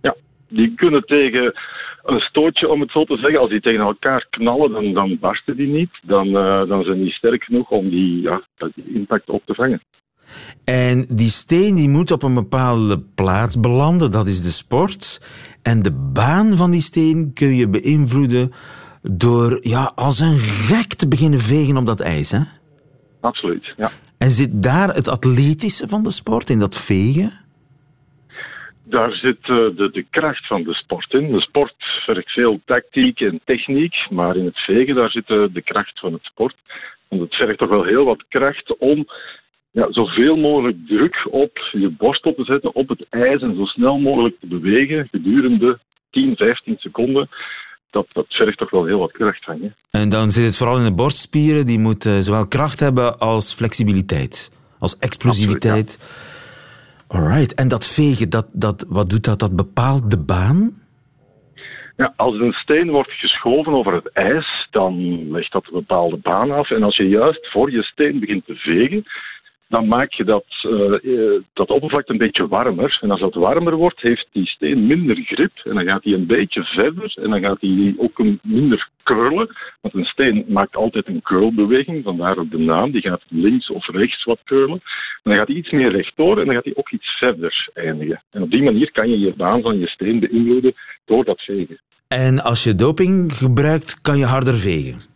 Ja, 0.00 0.16
die 0.48 0.74
kunnen 0.74 1.04
tegen 1.04 1.54
een 2.02 2.20
stootje, 2.20 2.68
om 2.68 2.80
het 2.80 2.90
zo 2.90 3.04
te 3.04 3.16
zeggen, 3.16 3.40
als 3.40 3.50
die 3.50 3.60
tegen 3.60 3.80
elkaar 3.80 4.26
knallen, 4.30 4.70
dan, 4.70 4.92
dan 4.92 5.18
barsten 5.20 5.56
die 5.56 5.68
niet. 5.68 5.90
Dan, 6.02 6.26
uh, 6.26 6.68
dan 6.68 6.84
zijn 6.84 6.98
die 6.98 7.12
sterk 7.12 7.44
genoeg 7.44 7.70
om 7.70 7.90
die, 7.90 8.20
ja, 8.22 8.42
die 8.74 8.94
impact 8.94 9.30
op 9.30 9.42
te 9.44 9.54
vangen. 9.54 9.80
En 10.64 11.06
die 11.08 11.28
steen 11.28 11.74
die 11.74 11.88
moet 11.88 12.10
op 12.10 12.22
een 12.22 12.34
bepaalde 12.34 13.02
plaats 13.14 13.60
belanden, 13.60 14.10
dat 14.10 14.26
is 14.26 14.42
de 14.42 14.50
sport. 14.50 15.20
En 15.64 15.82
de 15.82 15.92
baan 16.12 16.56
van 16.56 16.70
die 16.70 16.80
steen 16.80 17.30
kun 17.34 17.54
je 17.54 17.68
beïnvloeden 17.68 18.52
door 19.02 19.58
ja, 19.60 19.92
als 19.94 20.20
een 20.20 20.36
gek 20.36 20.94
te 20.94 21.08
beginnen 21.08 21.40
vegen 21.40 21.76
op 21.76 21.86
dat 21.86 22.00
ijs. 22.00 22.30
Hè? 22.30 22.40
Absoluut, 23.20 23.72
ja. 23.76 23.90
En 24.18 24.30
zit 24.30 24.62
daar 24.62 24.94
het 24.94 25.08
atletische 25.08 25.88
van 25.88 26.02
de 26.02 26.10
sport, 26.10 26.50
in 26.50 26.58
dat 26.58 26.76
vegen? 26.76 27.32
Daar 28.84 29.12
zit 29.12 29.38
uh, 29.40 29.76
de, 29.76 29.88
de 29.92 30.06
kracht 30.10 30.46
van 30.46 30.62
de 30.62 30.74
sport 30.74 31.12
in. 31.12 31.32
De 31.32 31.40
sport 31.40 31.74
vergt 32.04 32.30
veel 32.30 32.60
tactiek 32.64 33.20
en 33.20 33.40
techniek, 33.44 33.94
maar 34.10 34.36
in 34.36 34.44
het 34.44 34.58
vegen 34.58 34.94
daar 34.94 35.10
zit 35.10 35.28
uh, 35.28 35.46
de 35.52 35.62
kracht 35.62 35.98
van 36.00 36.12
het 36.12 36.24
sport. 36.24 36.56
Want 37.08 37.22
het 37.22 37.34
vergt 37.34 37.58
toch 37.58 37.68
wel 37.68 37.84
heel 37.84 38.04
wat 38.04 38.24
kracht 38.28 38.76
om 38.78 39.06
ja, 39.74 39.92
zoveel 39.92 40.36
mogelijk 40.36 40.76
druk 40.86 41.26
op 41.30 41.58
je 41.72 41.88
borstel 41.88 42.34
te 42.34 42.44
zetten 42.44 42.74
op 42.74 42.88
het 42.88 43.06
ijs 43.10 43.42
en 43.42 43.56
zo 43.56 43.64
snel 43.64 43.98
mogelijk 43.98 44.40
te 44.40 44.46
bewegen 44.46 45.08
gedurende 45.10 45.78
10, 46.10 46.36
15 46.36 46.76
seconden. 46.78 47.28
Dat, 47.90 48.06
dat 48.12 48.26
vergt 48.28 48.58
toch 48.58 48.70
wel 48.70 48.84
heel 48.84 48.98
wat 48.98 49.12
kracht 49.12 49.44
van 49.44 49.60
je. 49.60 49.70
En 49.90 50.08
dan 50.08 50.30
zit 50.30 50.44
het 50.44 50.56
vooral 50.56 50.78
in 50.78 50.84
de 50.84 50.94
borstspieren. 50.94 51.66
Die 51.66 51.78
moeten 51.78 52.22
zowel 52.22 52.48
kracht 52.48 52.80
hebben 52.80 53.18
als 53.18 53.54
flexibiliteit, 53.54 54.50
als 54.78 54.98
explosiviteit. 54.98 55.98
Absoluut, 56.00 56.34
Alright. 57.08 57.54
En 57.54 57.68
dat 57.68 57.86
vegen, 57.86 58.30
dat, 58.30 58.46
dat, 58.52 58.86
wat 58.88 59.10
doet 59.10 59.24
dat? 59.24 59.38
Dat 59.38 59.56
bepaalt 59.56 60.10
de 60.10 60.18
baan? 60.18 60.70
Ja, 61.96 62.12
als 62.16 62.34
een 62.40 62.52
steen 62.52 62.90
wordt 62.90 63.12
geschoven 63.12 63.72
over 63.72 63.92
het 63.92 64.12
ijs, 64.12 64.68
dan 64.70 64.94
legt 65.30 65.52
dat 65.52 65.64
een 65.66 65.72
bepaalde 65.72 66.16
baan 66.16 66.50
af. 66.50 66.70
En 66.70 66.82
als 66.82 66.96
je 66.96 67.08
juist 67.08 67.50
voor 67.50 67.70
je 67.70 67.82
steen 67.82 68.20
begint 68.20 68.46
te 68.46 68.54
vegen, 68.54 69.04
dan 69.68 69.88
maak 69.88 70.12
je 70.12 70.24
dat, 70.24 70.44
uh, 70.62 71.40
dat 71.52 71.70
oppervlak 71.70 72.08
een 72.08 72.18
beetje 72.18 72.48
warmer. 72.48 72.98
En 73.00 73.10
als 73.10 73.20
dat 73.20 73.34
warmer 73.34 73.76
wordt, 73.76 74.00
heeft 74.00 74.28
die 74.32 74.46
steen 74.46 74.86
minder 74.86 75.16
grip. 75.16 75.52
En 75.64 75.74
dan 75.74 75.84
gaat 75.84 76.04
hij 76.04 76.12
een 76.12 76.26
beetje 76.26 76.64
verder. 76.64 77.12
En 77.22 77.30
dan 77.30 77.40
gaat 77.40 77.60
hij 77.60 77.94
ook 77.96 78.18
een 78.18 78.38
minder 78.42 78.88
curlen. 79.02 79.56
Want 79.80 79.94
een 79.94 80.04
steen 80.04 80.44
maakt 80.48 80.76
altijd 80.76 81.06
een 81.06 81.22
curlbeweging. 81.22 82.04
Vandaar 82.04 82.38
ook 82.38 82.50
de 82.50 82.58
naam. 82.58 82.90
Die 82.90 83.00
gaat 83.00 83.22
links 83.28 83.70
of 83.70 83.88
rechts 83.88 84.24
wat 84.24 84.40
curlen. 84.44 84.80
En 85.22 85.30
dan 85.30 85.36
gaat 85.36 85.48
hij 85.48 85.56
iets 85.56 85.70
meer 85.70 85.90
rechtdoor. 85.90 86.38
En 86.38 86.44
dan 86.44 86.54
gaat 86.54 86.64
hij 86.64 86.76
ook 86.76 86.90
iets 86.90 87.18
verder 87.18 87.68
eindigen. 87.74 88.22
En 88.30 88.42
op 88.42 88.50
die 88.50 88.62
manier 88.62 88.92
kan 88.92 89.10
je 89.10 89.18
je 89.18 89.34
baan 89.36 89.62
van 89.62 89.78
je 89.78 89.86
steen 89.86 90.20
beïnvloeden 90.20 90.74
door 91.04 91.24
dat 91.24 91.40
vegen. 91.40 91.80
En 92.08 92.42
als 92.42 92.64
je 92.64 92.74
doping 92.74 93.32
gebruikt, 93.32 94.00
kan 94.00 94.18
je 94.18 94.24
harder 94.24 94.54
vegen? 94.54 95.13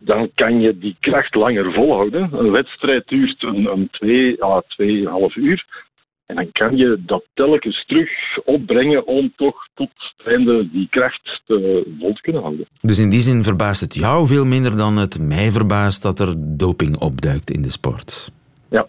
Dan 0.00 0.30
kan 0.34 0.60
je 0.60 0.78
die 0.78 0.96
kracht 1.00 1.34
langer 1.34 1.72
volhouden. 1.72 2.28
Een 2.32 2.50
wedstrijd 2.50 3.08
duurt 3.08 3.42
een, 3.42 3.66
een 3.66 3.88
twee 3.90 4.44
à 4.44 4.62
tweeënhalf 4.66 5.36
uur. 5.36 5.88
En 6.26 6.36
dan 6.36 6.52
kan 6.52 6.76
je 6.76 7.02
dat 7.06 7.24
telkens 7.34 7.84
terug 7.86 8.10
opbrengen 8.44 9.06
om 9.06 9.32
toch 9.36 9.66
tot 9.74 9.90
het 10.16 10.26
einde 10.26 10.68
die 10.72 10.86
kracht 10.90 11.40
te, 11.46 11.86
vol 11.98 12.12
te 12.12 12.20
kunnen 12.20 12.42
houden. 12.42 12.66
Dus 12.80 12.98
in 12.98 13.10
die 13.10 13.20
zin 13.20 13.44
verbaast 13.44 13.80
het 13.80 13.94
jou 13.94 14.26
veel 14.26 14.46
minder 14.46 14.76
dan 14.76 14.96
het 14.96 15.20
mij 15.20 15.50
verbaast 15.50 16.02
dat 16.02 16.20
er 16.20 16.34
doping 16.36 16.96
opduikt 16.96 17.50
in 17.50 17.62
de 17.62 17.70
sport. 17.70 18.32
Ja. 18.70 18.86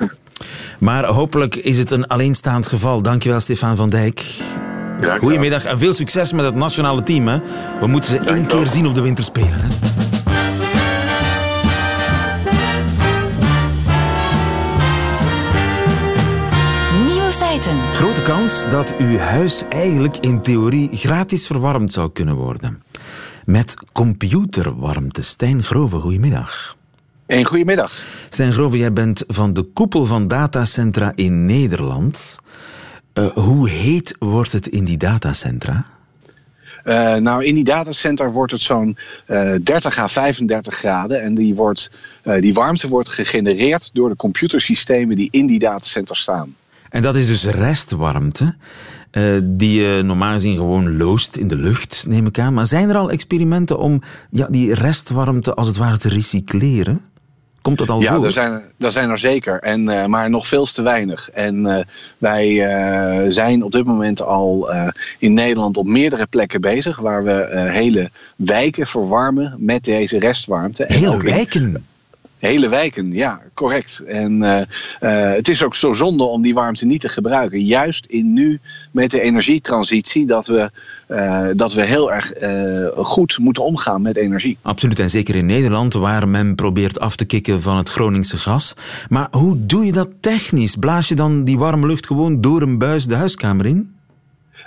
Maar 0.80 1.04
hopelijk 1.04 1.54
is 1.54 1.78
het 1.78 1.90
een 1.90 2.06
alleenstaand 2.06 2.66
geval. 2.66 3.02
Dankjewel, 3.02 3.40
Stefan 3.40 3.76
van 3.76 3.90
Dijk. 3.90 4.20
Ja, 5.00 5.18
Goedemiddag 5.18 5.64
en 5.64 5.78
veel 5.78 5.92
succes 5.92 6.32
met 6.32 6.44
het 6.44 6.54
nationale 6.54 7.02
team. 7.02 7.28
Hè. 7.28 7.38
We 7.80 7.86
moeten 7.86 8.10
ze 8.10 8.18
één 8.18 8.46
keer 8.46 8.66
zien 8.66 8.86
op 8.86 8.94
de 8.94 9.02
winterspelen. 9.02 9.52
Hè. 9.52 9.95
Kans 18.26 18.68
dat 18.70 18.96
uw 18.96 19.18
huis 19.18 19.62
eigenlijk 19.68 20.16
in 20.16 20.42
theorie 20.42 20.88
gratis 20.92 21.46
verwarmd 21.46 21.92
zou 21.92 22.10
kunnen 22.12 22.34
worden. 22.34 22.82
Met 23.44 23.74
computerwarmte. 23.92 25.22
Stijn 25.22 25.62
Grove, 25.62 25.96
goedemiddag. 25.96 26.76
Een 27.26 27.44
goedemiddag. 27.44 28.04
Stijn 28.30 28.52
Grove, 28.52 28.76
jij 28.76 28.92
bent 28.92 29.24
van 29.26 29.52
de 29.52 29.62
koepel 29.62 30.04
van 30.04 30.28
datacentra 30.28 31.12
in 31.14 31.44
Nederland. 31.44 32.36
Uh, 33.14 33.26
hoe 33.26 33.68
heet 33.68 34.16
wordt 34.18 34.52
het 34.52 34.68
in 34.68 34.84
die 34.84 34.98
datacentra? 34.98 35.86
Uh, 36.84 37.14
nou, 37.14 37.44
in 37.44 37.54
die 37.54 37.64
datacenter 37.64 38.32
wordt 38.32 38.52
het 38.52 38.60
zo'n 38.60 38.96
uh, 39.28 39.54
30 39.62 39.98
à 39.98 40.06
35 40.08 40.74
graden. 40.74 41.22
En 41.22 41.34
die, 41.34 41.54
wordt, 41.54 41.90
die 42.40 42.54
warmte 42.54 42.88
wordt 42.88 43.08
gegenereerd 43.08 43.90
door 43.94 44.08
de 44.08 44.16
computersystemen 44.16 45.16
die 45.16 45.28
in 45.30 45.46
die 45.46 45.58
datacenter 45.58 46.16
staan. 46.16 46.54
En 46.90 47.02
dat 47.02 47.16
is 47.16 47.26
dus 47.26 47.44
restwarmte, 47.44 48.54
uh, 49.12 49.38
die 49.42 49.82
je 49.82 50.02
normaal 50.02 50.32
gezien 50.32 50.56
gewoon 50.56 50.96
loost 50.96 51.36
in 51.36 51.48
de 51.48 51.56
lucht, 51.56 52.04
neem 52.08 52.26
ik 52.26 52.38
aan. 52.38 52.54
Maar 52.54 52.66
zijn 52.66 52.88
er 52.88 52.96
al 52.96 53.10
experimenten 53.10 53.78
om 53.78 54.02
ja, 54.30 54.46
die 54.50 54.74
restwarmte 54.74 55.54
als 55.54 55.66
het 55.66 55.76
ware 55.76 55.96
te 55.96 56.08
recycleren? 56.08 57.00
Komt 57.62 57.78
dat 57.78 57.90
al 57.90 58.00
ja, 58.00 58.14
voor? 58.14 58.24
Ja, 58.24 58.30
zijn, 58.30 58.62
er 58.78 58.90
zijn 58.90 59.10
er 59.10 59.18
zeker, 59.18 59.60
en, 59.60 59.90
uh, 59.90 60.06
maar 60.06 60.30
nog 60.30 60.46
veel 60.46 60.64
te 60.64 60.82
weinig. 60.82 61.30
En 61.30 61.66
uh, 61.66 61.78
wij 62.18 62.56
zijn 63.28 63.62
op 63.62 63.72
dit 63.72 63.84
moment 63.84 64.22
al 64.22 64.70
in 65.18 65.32
Nederland 65.34 65.76
op 65.76 65.86
meerdere 65.86 66.26
plekken 66.26 66.60
bezig... 66.60 66.98
waar 66.98 67.24
we 67.24 67.68
hele 67.70 68.10
wijken 68.36 68.86
verwarmen 68.86 69.54
met 69.58 69.84
deze 69.84 70.18
restwarmte. 70.18 70.84
Hele 70.88 71.12
en 71.12 71.24
wijken? 71.24 71.84
Hele 72.46 72.68
wijken, 72.68 73.12
ja, 73.12 73.40
correct. 73.54 74.02
En 74.06 74.42
uh, 74.42 74.60
uh, 75.00 75.32
het 75.34 75.48
is 75.48 75.62
ook 75.62 75.74
zo 75.74 75.92
zonde 75.92 76.24
om 76.24 76.42
die 76.42 76.54
warmte 76.54 76.86
niet 76.86 77.00
te 77.00 77.08
gebruiken. 77.08 77.64
Juist 77.64 78.06
in 78.06 78.32
nu 78.32 78.60
met 78.90 79.10
de 79.10 79.20
energietransitie 79.20 80.26
dat 80.26 80.46
we, 80.46 80.70
uh, 81.08 81.46
dat 81.56 81.72
we 81.72 81.84
heel 81.84 82.12
erg 82.12 82.32
goed 82.96 83.38
moeten 83.38 83.64
omgaan 83.64 84.02
met 84.02 84.16
energie. 84.16 84.58
Absoluut, 84.62 84.98
en 84.98 85.10
zeker 85.10 85.34
in 85.34 85.46
Nederland 85.46 85.94
waar 85.94 86.28
men 86.28 86.54
probeert 86.54 87.00
af 87.00 87.16
te 87.16 87.24
kicken 87.24 87.62
van 87.62 87.76
het 87.76 87.88
Groningse 87.88 88.36
gas. 88.36 88.74
Maar 89.08 89.28
hoe 89.30 89.66
doe 89.66 89.84
je 89.84 89.92
dat 89.92 90.08
technisch? 90.20 90.76
Blaas 90.76 91.08
je 91.08 91.14
dan 91.14 91.44
die 91.44 91.58
warme 91.58 91.86
lucht 91.86 92.06
gewoon 92.06 92.40
door 92.40 92.62
een 92.62 92.78
buis 92.78 93.06
de 93.06 93.14
huiskamer 93.14 93.66
in? 93.66 93.95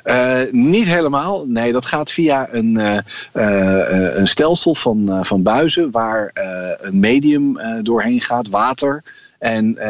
Uh, 0.10 0.52
niet 0.52 0.88
helemaal. 0.88 1.45
Nee, 1.48 1.72
dat 1.72 1.86
gaat 1.86 2.12
via 2.12 2.48
een, 2.52 2.76
uh, 2.76 2.98
uh, 3.34 4.15
een 4.15 4.28
stelsel 4.28 4.76
van, 4.76 5.19
van 5.26 5.43
buizen 5.43 5.91
waar 5.91 6.32
een 6.82 7.00
medium 7.00 7.60
doorheen 7.82 8.22
gaat, 8.22 8.50
water. 8.50 9.04
En 9.39 9.75
uh, 9.78 9.84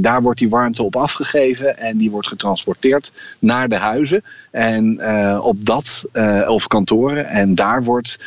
daar 0.00 0.22
wordt 0.22 0.38
die 0.38 0.48
warmte 0.48 0.82
op 0.82 0.96
afgegeven 0.96 1.78
en 1.78 1.96
die 1.96 2.10
wordt 2.10 2.28
getransporteerd 2.28 3.12
naar 3.38 3.68
de 3.68 3.76
huizen 3.76 4.22
en 4.50 4.98
uh, 5.00 5.40
op 5.42 5.66
dat 5.66 6.04
uh, 6.12 6.48
of 6.48 6.66
kantoren. 6.66 7.26
En 7.28 7.54
daar 7.54 7.82
wordt 7.82 8.18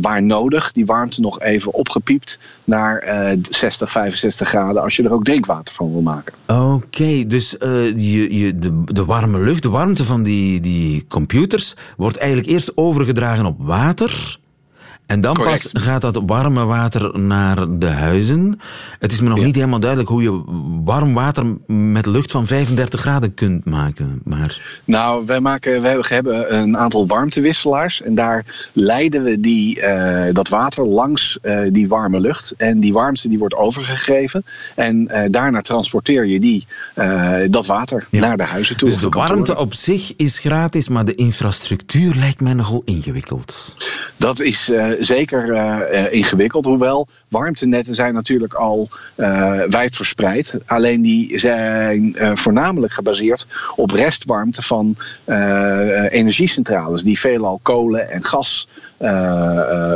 waar 0.00 0.22
nodig 0.22 0.72
die 0.72 0.86
warmte 0.86 1.20
nog 1.20 1.40
even 1.40 1.74
opgepiept 1.74 2.38
naar 2.64 3.04
60, 3.50 3.90
65 3.90 4.48
graden 4.48 4.82
als 4.82 4.96
je 4.96 5.02
er 5.02 5.12
ook 5.12 5.24
drinkwater 5.24 5.74
van 5.74 5.92
wil 5.92 6.02
maken. 6.02 6.34
Oké, 6.46 7.26
dus 7.26 7.50
je, 7.96 8.38
je, 8.38 8.58
de, 8.58 8.82
de 8.84 9.04
warme 9.04 9.40
lucht, 9.40 9.62
de 9.62 9.68
warmte 9.68 10.04
van 10.04 10.22
die, 10.22 10.60
die 10.60 11.06
computers 11.08 11.74
wordt 11.96 12.16
eigenlijk 12.16 12.48
eerst 12.48 12.72
overgedragen 12.74 13.46
op 13.46 13.56
water. 13.58 14.38
En 15.06 15.20
dan 15.20 15.34
pas 15.34 15.70
gaat 15.72 16.02
dat 16.02 16.22
warme 16.26 16.64
water 16.64 17.18
naar 17.18 17.78
de 17.78 17.86
huizen. 17.86 18.60
Het 18.98 19.12
is 19.12 19.20
me 19.20 19.28
nog 19.28 19.40
niet 19.40 19.54
helemaal 19.54 19.80
duidelijk 19.80 20.10
hoe 20.10 20.22
je 20.22 20.42
warm 20.84 21.14
water 21.14 21.44
met 21.66 22.06
lucht 22.06 22.30
van 22.30 22.46
35 22.46 23.00
graden 23.00 23.34
kunt 23.34 23.64
maken. 23.64 24.20
Maar... 24.24 24.80
Nou, 24.84 25.26
wij, 25.26 25.40
maken, 25.40 25.82
wij 25.82 26.04
hebben 26.08 26.54
een 26.54 26.76
aantal 26.78 27.06
warmtewisselaars. 27.06 28.02
En 28.02 28.14
daar 28.14 28.44
leiden 28.72 29.22
we 29.22 29.40
die, 29.40 29.80
uh, 29.80 30.22
dat 30.32 30.48
water 30.48 30.86
langs 30.86 31.38
uh, 31.42 31.60
die 31.70 31.88
warme 31.88 32.20
lucht. 32.20 32.54
En 32.56 32.80
die 32.80 32.92
warmte 32.92 33.28
die 33.28 33.38
wordt 33.38 33.54
overgegeven. 33.54 34.44
En 34.74 35.08
uh, 35.12 35.22
daarna 35.30 35.60
transporteer 35.60 36.26
je 36.26 36.40
die, 36.40 36.66
dat 37.50 37.66
water 37.66 38.06
ja. 38.10 38.20
naar 38.20 38.36
de 38.36 38.44
huizen 38.44 38.76
toe. 38.76 38.88
Dus 38.88 38.98
de, 38.98 39.08
de 39.08 39.18
warmte 39.18 39.56
op 39.56 39.74
zich 39.74 40.16
is 40.16 40.38
gratis, 40.38 40.88
maar 40.88 41.04
de 41.04 41.14
infrastructuur 41.14 42.14
lijkt 42.14 42.40
mij 42.40 42.54
nogal 42.54 42.82
ingewikkeld. 42.84 43.76
Dat 44.16 44.40
is 44.40 44.70
zeker 45.00 45.48
uh, 45.48 46.12
ingewikkeld. 46.12 46.64
Hoewel 46.64 47.08
warmtenetten 47.28 47.94
zijn 47.94 48.14
natuurlijk 48.14 48.54
al 48.54 48.88
uh, 49.16 49.60
wijd 49.68 49.96
verspreid. 49.96 50.60
Alleen 50.66 51.02
die 51.02 51.38
zijn 51.38 52.16
voornamelijk 52.34 52.92
gebaseerd 52.92 53.46
op 53.76 53.90
restwarmte 53.90 54.62
van 54.62 54.96
energiecentrales. 56.10 57.02
Die 57.02 57.18
veelal 57.18 57.60
kolen 57.62 58.10
en 58.10 58.24
gas 58.24 58.68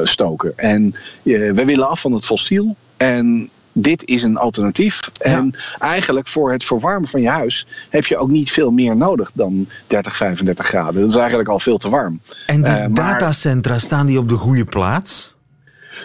stoken. 0.04 0.52
En 0.56 0.94
we 1.22 1.64
willen 1.64 1.88
af 1.88 2.00
van 2.00 2.12
het 2.12 2.24
fossiel. 2.24 2.76
En 2.96 3.50
dit 3.72 4.04
is 4.04 4.22
een 4.22 4.36
alternatief. 4.36 5.00
En 5.20 5.54
eigenlijk 5.78 6.28
voor 6.28 6.52
het 6.52 6.64
verwarmen 6.64 7.08
van 7.08 7.20
je 7.20 7.28
huis 7.28 7.66
heb 7.88 8.06
je 8.06 8.16
ook 8.16 8.28
niet 8.28 8.50
veel 8.50 8.70
meer 8.70 8.96
nodig 8.96 9.30
dan 9.34 9.68
30, 9.86 10.16
35 10.16 10.66
graden. 10.66 11.00
Dat 11.00 11.10
is 11.10 11.16
eigenlijk 11.16 11.48
al 11.48 11.58
veel 11.58 11.76
te 11.76 11.88
warm. 11.88 12.20
En 12.46 12.62
die 12.62 12.78
uh, 12.78 12.86
datacentra, 12.90 13.78
staan 13.78 14.06
die 14.06 14.18
op 14.18 14.28
de 14.28 14.36
goede 14.36 14.64
plaats? 14.64 15.34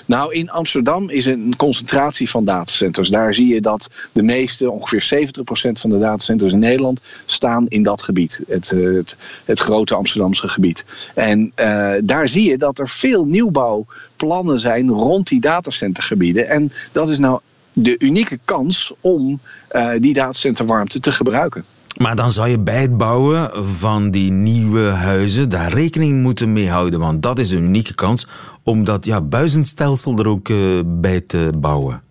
Nou, 0.08 0.34
in 0.34 0.50
Amsterdam 0.50 1.10
is 1.10 1.26
een 1.26 1.54
concentratie 1.58 2.30
van 2.30 2.46
datacenters. 2.46 3.10
Daar 3.10 3.34
zie 3.34 3.54
je 3.54 3.62
dat 3.62 3.90
de 4.12 4.24
meeste, 4.24 4.72
ongeveer 4.72 5.30
70% 5.30 5.72
van 5.72 5.90
de 5.90 6.00
datacenters 6.00 6.54
in 6.54 6.60
Nederland, 6.60 7.02
staan 7.26 7.68
in 7.68 7.84
dat 7.84 8.02
gebied. 8.02 8.42
Het, 8.48 8.72
eh, 8.72 8.94
het, 8.94 9.16
het 9.46 9.60
grote 9.60 9.96
Amsterdamse 9.96 10.48
gebied. 10.48 10.86
En 11.14 11.52
uh, 11.60 11.94
daar 12.04 12.28
zie 12.28 12.50
je 12.50 12.58
dat 12.58 12.80
er 12.80 12.90
veel 12.90 13.26
nieuwbouwplannen 13.26 14.60
zijn 14.60 14.90
rond 14.90 15.28
die 15.28 15.42
datacentergebieden. 15.42 16.50
En 16.50 16.72
dat 16.92 17.10
is 17.10 17.20
nou 17.20 17.40
de 17.76 17.96
unieke 18.00 18.40
kans 18.46 18.94
om 19.02 19.40
uh, 19.72 19.90
die 20.00 20.14
datacenterwarmte 20.14 21.00
te 21.00 21.12
gebruiken. 21.12 21.64
Maar 21.98 22.16
dan 22.16 22.32
zou 22.32 22.48
je 22.48 22.60
bij 22.60 22.82
het 22.82 22.98
bouwen 22.98 23.66
van 23.78 24.12
die 24.12 24.32
nieuwe 24.32 24.84
huizen 24.84 25.50
daar 25.50 25.74
rekening 25.74 26.22
moeten 26.22 26.54
mee 26.54 26.70
houden. 26.70 27.00
Want 27.00 27.22
dat 27.22 27.40
is 27.40 27.52
een 27.52 27.64
unieke 27.64 27.96
kans 27.96 28.28
om 28.64 28.84
dat 28.84 29.06
ja, 29.06 29.22
buizenstelsel 29.22 30.18
er 30.18 30.28
ook 30.28 30.50
uh, 30.50 30.82
bij 30.86 31.22
te 31.22 31.50
bouwen. 31.58 32.02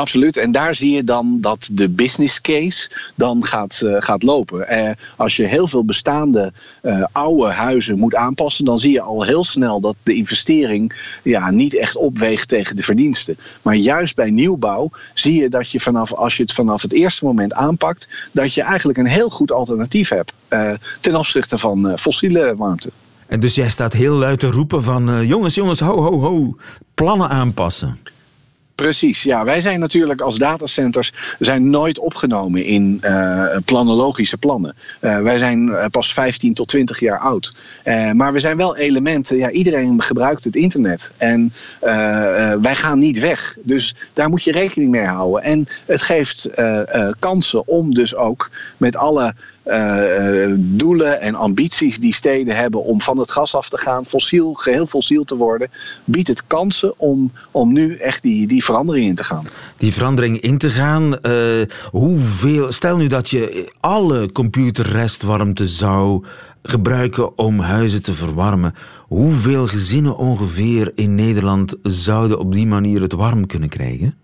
Absoluut. 0.00 0.36
En 0.36 0.52
daar 0.52 0.74
zie 0.74 0.90
je 0.90 1.04
dan 1.04 1.38
dat 1.40 1.68
de 1.72 1.88
business 1.88 2.40
case 2.40 2.90
dan 3.14 3.44
gaat, 3.44 3.80
uh, 3.84 3.96
gaat 3.98 4.22
lopen. 4.22 4.66
Uh, 4.70 4.90
als 5.16 5.36
je 5.36 5.46
heel 5.46 5.66
veel 5.66 5.84
bestaande 5.84 6.52
uh, 6.82 7.04
oude 7.12 7.46
huizen 7.52 7.98
moet 7.98 8.14
aanpassen, 8.14 8.64
dan 8.64 8.78
zie 8.78 8.92
je 8.92 9.00
al 9.00 9.22
heel 9.22 9.44
snel 9.44 9.80
dat 9.80 9.96
de 10.02 10.14
investering 10.14 11.16
ja, 11.22 11.50
niet 11.50 11.76
echt 11.76 11.96
opweegt 11.96 12.48
tegen 12.48 12.76
de 12.76 12.82
verdiensten. 12.82 13.36
Maar 13.62 13.74
juist 13.74 14.16
bij 14.16 14.30
nieuwbouw 14.30 14.90
zie 15.14 15.40
je 15.40 15.48
dat 15.48 15.70
je 15.70 15.80
vanaf, 15.80 16.12
als 16.12 16.36
je 16.36 16.42
het 16.42 16.52
vanaf 16.52 16.82
het 16.82 16.92
eerste 16.92 17.24
moment 17.24 17.52
aanpakt, 17.52 18.08
dat 18.32 18.54
je 18.54 18.62
eigenlijk 18.62 18.98
een 18.98 19.06
heel 19.06 19.30
goed 19.30 19.52
alternatief 19.52 20.08
hebt 20.08 20.32
ten 21.00 21.16
opzichte 21.16 21.58
van 21.58 21.98
fossiele 21.98 22.56
warmte. 22.56 22.90
En 23.26 23.40
dus 23.40 23.54
jij 23.54 23.68
staat 23.68 23.92
heel 23.92 24.14
luid 24.14 24.40
te 24.40 24.50
roepen 24.50 24.82
van 24.82 25.26
jongens, 25.26 25.54
jongens, 25.54 25.80
ho, 25.80 26.02
ho, 26.02 26.20
ho, 26.20 26.56
plannen 26.94 27.28
aanpassen. 27.28 27.98
Precies, 28.80 29.22
ja. 29.22 29.44
Wij 29.44 29.60
zijn 29.60 29.80
natuurlijk 29.80 30.20
als 30.20 30.36
datacenters 30.36 31.12
zijn 31.38 31.70
nooit 31.70 31.98
opgenomen 31.98 32.64
in 32.64 33.00
uh, 33.04 33.44
planologische 33.64 34.36
plannen. 34.36 34.74
Uh, 35.00 35.20
wij 35.20 35.38
zijn 35.38 35.72
pas 35.90 36.12
15 36.12 36.54
tot 36.54 36.68
20 36.68 37.00
jaar 37.00 37.18
oud. 37.18 37.54
Maar 38.12 38.32
we 38.32 38.40
zijn 38.40 38.56
wel 38.56 38.76
elementen, 38.76 39.36
ja, 39.36 39.50
iedereen 39.50 40.02
gebruikt 40.02 40.44
het 40.44 40.56
internet. 40.56 41.10
En 41.16 41.52
wij 42.60 42.74
gaan 42.74 42.98
niet 42.98 43.20
weg. 43.20 43.56
Dus 43.62 43.94
daar 44.12 44.28
moet 44.28 44.44
je 44.44 44.52
rekening 44.52 44.90
mee 44.90 45.06
houden. 45.06 45.42
En 45.42 45.68
het 45.86 46.02
geeft 46.02 46.48
kansen 47.18 47.68
om 47.68 47.94
dus 47.94 48.14
ook 48.14 48.50
met 48.76 48.96
alle 48.96 49.34
doelen 50.56 51.20
en 51.20 51.34
ambities 51.34 51.98
die 51.98 52.14
steden 52.14 52.56
hebben 52.56 52.84
om 52.84 53.00
van 53.00 53.18
het 53.18 53.30
gas 53.30 53.54
af 53.54 53.68
te 53.68 53.78
gaan, 53.78 54.06
fossiel, 54.06 54.54
geheel 54.54 54.86
fossiel 54.86 55.24
te 55.24 55.36
worden, 55.36 55.70
biedt 56.04 56.28
het 56.28 56.46
kansen 56.46 56.94
om, 56.96 57.32
om 57.50 57.72
nu 57.72 57.96
echt 57.96 58.22
die, 58.22 58.46
die 58.46 58.64
verandering 58.64 59.06
in 59.06 59.14
te 59.14 59.24
gaan. 59.24 59.46
Die 59.76 59.92
verandering 59.92 60.40
in 60.40 60.58
te 60.58 60.70
gaan, 60.70 61.18
uh, 61.22 61.62
hoeveel, 61.90 62.72
stel 62.72 62.96
nu 62.96 63.06
dat 63.06 63.30
je 63.30 63.72
alle 63.80 64.32
computerrestwarmte 64.32 65.66
zou 65.66 66.24
gebruiken 66.62 67.38
om 67.38 67.60
huizen 67.60 68.02
te 68.02 68.14
verwarmen. 68.14 68.74
Hoeveel 69.06 69.66
gezinnen 69.66 70.16
ongeveer 70.16 70.92
in 70.94 71.14
Nederland 71.14 71.76
zouden 71.82 72.38
op 72.38 72.52
die 72.52 72.66
manier 72.66 73.02
het 73.02 73.12
warm 73.12 73.46
kunnen 73.46 73.68
krijgen? 73.68 74.14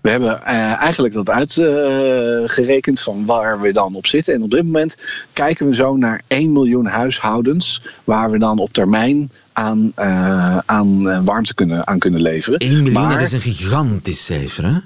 We 0.00 0.10
hebben 0.10 0.40
uh, 0.42 0.80
eigenlijk 0.80 1.14
dat 1.14 1.30
uitgerekend 1.30 3.00
van 3.00 3.26
waar 3.26 3.60
we 3.60 3.72
dan 3.72 3.94
op 3.94 4.06
zitten. 4.06 4.34
En 4.34 4.42
op 4.42 4.50
dit 4.50 4.64
moment 4.64 4.96
kijken 5.32 5.68
we 5.68 5.74
zo 5.74 5.96
naar 5.96 6.22
1 6.26 6.52
miljoen 6.52 6.86
huishoudens 6.86 7.82
waar 8.04 8.30
we 8.30 8.38
dan 8.38 8.58
op 8.58 8.72
termijn 8.72 9.30
aan, 9.52 9.92
uh, 9.98 10.58
aan 10.58 11.24
warmte 11.24 11.54
kunnen, 11.54 11.86
aan 11.86 11.98
kunnen 11.98 12.20
leveren. 12.20 12.58
1 12.58 12.70
miljoen, 12.70 12.92
maar, 12.92 13.08
dat 13.08 13.20
is 13.20 13.32
een 13.32 13.40
gigantisch 13.40 14.24
cijfer 14.24 14.64
hè? 14.64 14.78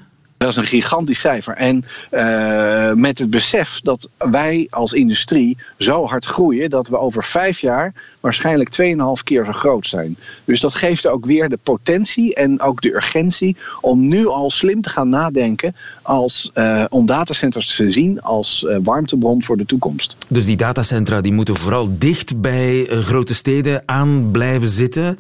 Dat 0.43 0.51
is 0.51 0.57
een 0.57 0.65
gigantisch 0.65 1.21
cijfer. 1.21 1.55
En 1.55 1.85
uh, 2.11 2.93
met 2.93 3.19
het 3.19 3.31
besef 3.31 3.81
dat 3.81 4.09
wij 4.19 4.67
als 4.71 4.93
industrie 4.93 5.57
zo 5.79 6.07
hard 6.07 6.25
groeien 6.25 6.71
dat 6.71 6.89
we 6.89 6.99
over 6.99 7.25
vijf 7.25 7.61
jaar 7.61 7.93
waarschijnlijk 8.21 8.79
2,5 8.83 9.23
keer 9.25 9.45
zo 9.45 9.53
groot 9.53 9.87
zijn. 9.87 10.17
Dus 10.45 10.61
dat 10.61 10.75
geeft 10.75 11.07
ook 11.07 11.27
weer 11.27 11.49
de 11.49 11.59
potentie 11.63 12.35
en 12.35 12.61
ook 12.61 12.81
de 12.81 12.95
urgentie 12.95 13.57
om 13.81 14.09
nu 14.09 14.27
al 14.27 14.51
slim 14.51 14.81
te 14.81 14.91
gaan 14.91 15.09
nadenken 15.09 15.75
als, 16.03 16.51
uh, 16.55 16.85
om 16.89 17.07
datacenters 17.07 17.77
te 17.77 17.93
zien 17.93 18.21
als 18.21 18.65
uh, 18.69 18.77
warmtebron 18.83 19.43
voor 19.43 19.57
de 19.57 19.67
toekomst. 19.67 20.17
Dus 20.29 20.45
die 20.45 20.57
datacentra 20.57 21.21
die 21.21 21.33
moeten 21.33 21.57
vooral 21.57 21.89
dicht 21.99 22.41
bij 22.41 22.87
grote 22.91 23.35
steden 23.35 23.83
aan 23.87 24.29
blijven 24.31 24.69
zitten. 24.69 25.19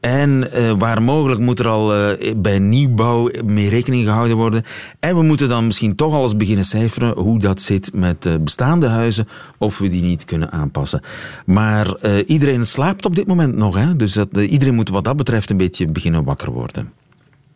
En 0.00 0.46
uh, 0.56 0.72
waar 0.78 1.02
mogelijk 1.02 1.40
moet 1.40 1.58
er 1.58 1.66
al 1.66 1.96
uh, 1.96 2.34
bij 2.36 2.58
nieuwbouw 2.58 3.30
mee 3.44 3.68
rekening 3.68 4.06
gehouden 4.06 4.36
worden. 4.36 4.64
En 5.00 5.16
we 5.16 5.22
moeten 5.22 5.48
dan 5.48 5.66
misschien 5.66 5.94
toch 5.96 6.14
al 6.14 6.22
eens 6.22 6.36
beginnen 6.36 6.64
cijferen 6.64 7.18
hoe 7.18 7.38
dat 7.38 7.60
zit 7.60 7.94
met 7.94 8.26
uh, 8.26 8.34
bestaande 8.40 8.86
huizen, 8.86 9.28
of 9.58 9.78
we 9.78 9.88
die 9.88 10.02
niet 10.02 10.24
kunnen 10.24 10.52
aanpassen. 10.52 11.00
Maar 11.46 12.04
iedereen 12.26 12.66
slaapt 12.66 13.06
op 13.06 13.16
dit 13.16 13.26
moment 13.26 13.56
nog, 13.56 13.74
hè? 13.74 13.96
dus 13.96 14.12
dat, 14.12 14.28
iedereen 14.32 14.74
moet 14.74 14.88
wat 14.88 15.04
dat 15.04 15.16
betreft 15.16 15.50
een 15.50 15.56
beetje 15.56 15.86
beginnen 15.86 16.24
wakker 16.24 16.50
worden. 16.50 16.92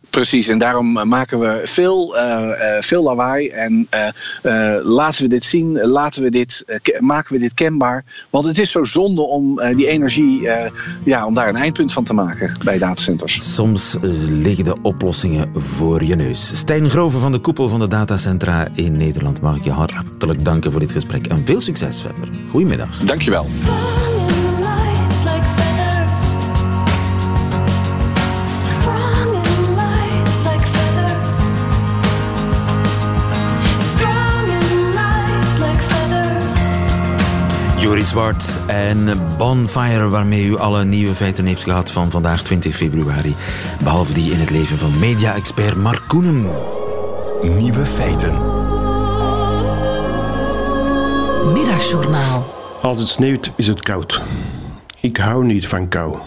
Precies, 0.09 0.47
en 0.47 0.57
daarom 0.57 0.97
eh, 0.97 1.03
maken 1.03 1.39
we 1.39 1.61
veel, 1.63 2.17
uh, 2.17 2.49
veel 2.79 3.03
lawaai. 3.03 3.47
En 3.47 3.87
uh, 3.93 4.77
laten 4.83 5.23
we 5.23 5.29
dit 5.29 5.43
zien, 5.43 5.81
laten 5.81 6.23
we 6.23 6.31
dit, 6.31 6.79
maken 6.99 7.33
we 7.33 7.39
dit 7.39 7.53
kenbaar. 7.53 8.03
Want 8.29 8.45
het 8.45 8.57
is 8.57 8.71
zo 8.71 8.83
zonde 8.83 9.21
om 9.21 9.61
die 9.75 9.87
energie, 9.87 10.49
ja, 11.03 11.25
om 11.25 11.33
daar 11.33 11.47
een 11.47 11.55
eindpunt 11.55 11.93
van 11.93 12.03
te 12.03 12.13
maken 12.13 12.57
bij 12.63 12.77
datacenters. 12.77 13.53
Soms 13.53 13.95
liggen 14.29 14.63
de 14.63 14.75
oplossingen 14.81 15.49
voor 15.55 16.03
je 16.03 16.15
neus. 16.15 16.57
Stijn 16.57 16.89
Groven 16.89 17.19
van 17.19 17.31
de 17.31 17.39
koepel 17.39 17.69
van 17.69 17.79
de 17.79 17.87
datacentra 17.87 18.67
in 18.73 18.97
Nederland 18.97 19.41
mag 19.41 19.57
ik 19.57 19.63
je 19.63 19.71
hartelijk 19.71 20.45
danken 20.45 20.71
voor 20.71 20.79
dit 20.79 20.91
gesprek. 20.91 21.27
En 21.27 21.45
veel 21.45 21.61
succes 21.61 22.01
verder. 22.01 22.29
Goedemiddag. 22.49 22.97
Dankjewel. 22.97 23.45
Joris 37.85 38.07
Zwart 38.07 38.57
en 38.67 39.19
Bonfire, 39.37 40.09
waarmee 40.09 40.45
u 40.45 40.57
alle 40.57 40.85
nieuwe 40.85 41.15
feiten 41.15 41.45
heeft 41.45 41.63
gehad 41.63 41.91
van 41.91 42.11
vandaag 42.11 42.43
20 42.43 42.75
februari. 42.75 43.35
Behalve 43.83 44.13
die 44.13 44.31
in 44.31 44.39
het 44.39 44.49
leven 44.49 44.77
van 44.77 44.99
media-expert 44.99 45.75
Mark 45.75 46.01
Koenen. 46.07 46.47
Nieuwe 47.41 47.85
feiten. 47.85 48.31
Middagjournaal. 51.53 52.45
Als 52.81 52.99
het 52.99 53.07
sneeuwt 53.07 53.51
is 53.55 53.67
het 53.67 53.81
koud. 53.81 54.21
Ik 54.99 55.17
hou 55.17 55.45
niet 55.45 55.67
van 55.67 55.87
kou. 55.87 56.17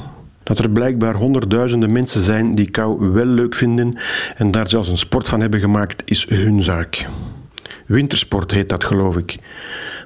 Dat 0.42 0.58
er 0.58 0.70
blijkbaar 0.70 1.14
honderdduizenden 1.14 1.92
mensen 1.92 2.22
zijn 2.22 2.54
die 2.54 2.70
kou 2.70 3.12
wel 3.12 3.26
leuk 3.26 3.54
vinden 3.54 3.98
en 4.36 4.50
daar 4.50 4.68
zelfs 4.68 4.88
een 4.88 4.98
sport 4.98 5.28
van 5.28 5.40
hebben 5.40 5.60
gemaakt, 5.60 6.02
is 6.04 6.28
hun 6.28 6.62
zaak. 6.62 7.06
Wintersport 7.86 8.50
heet 8.50 8.68
dat, 8.68 8.84
geloof 8.84 9.16
ik. 9.16 9.38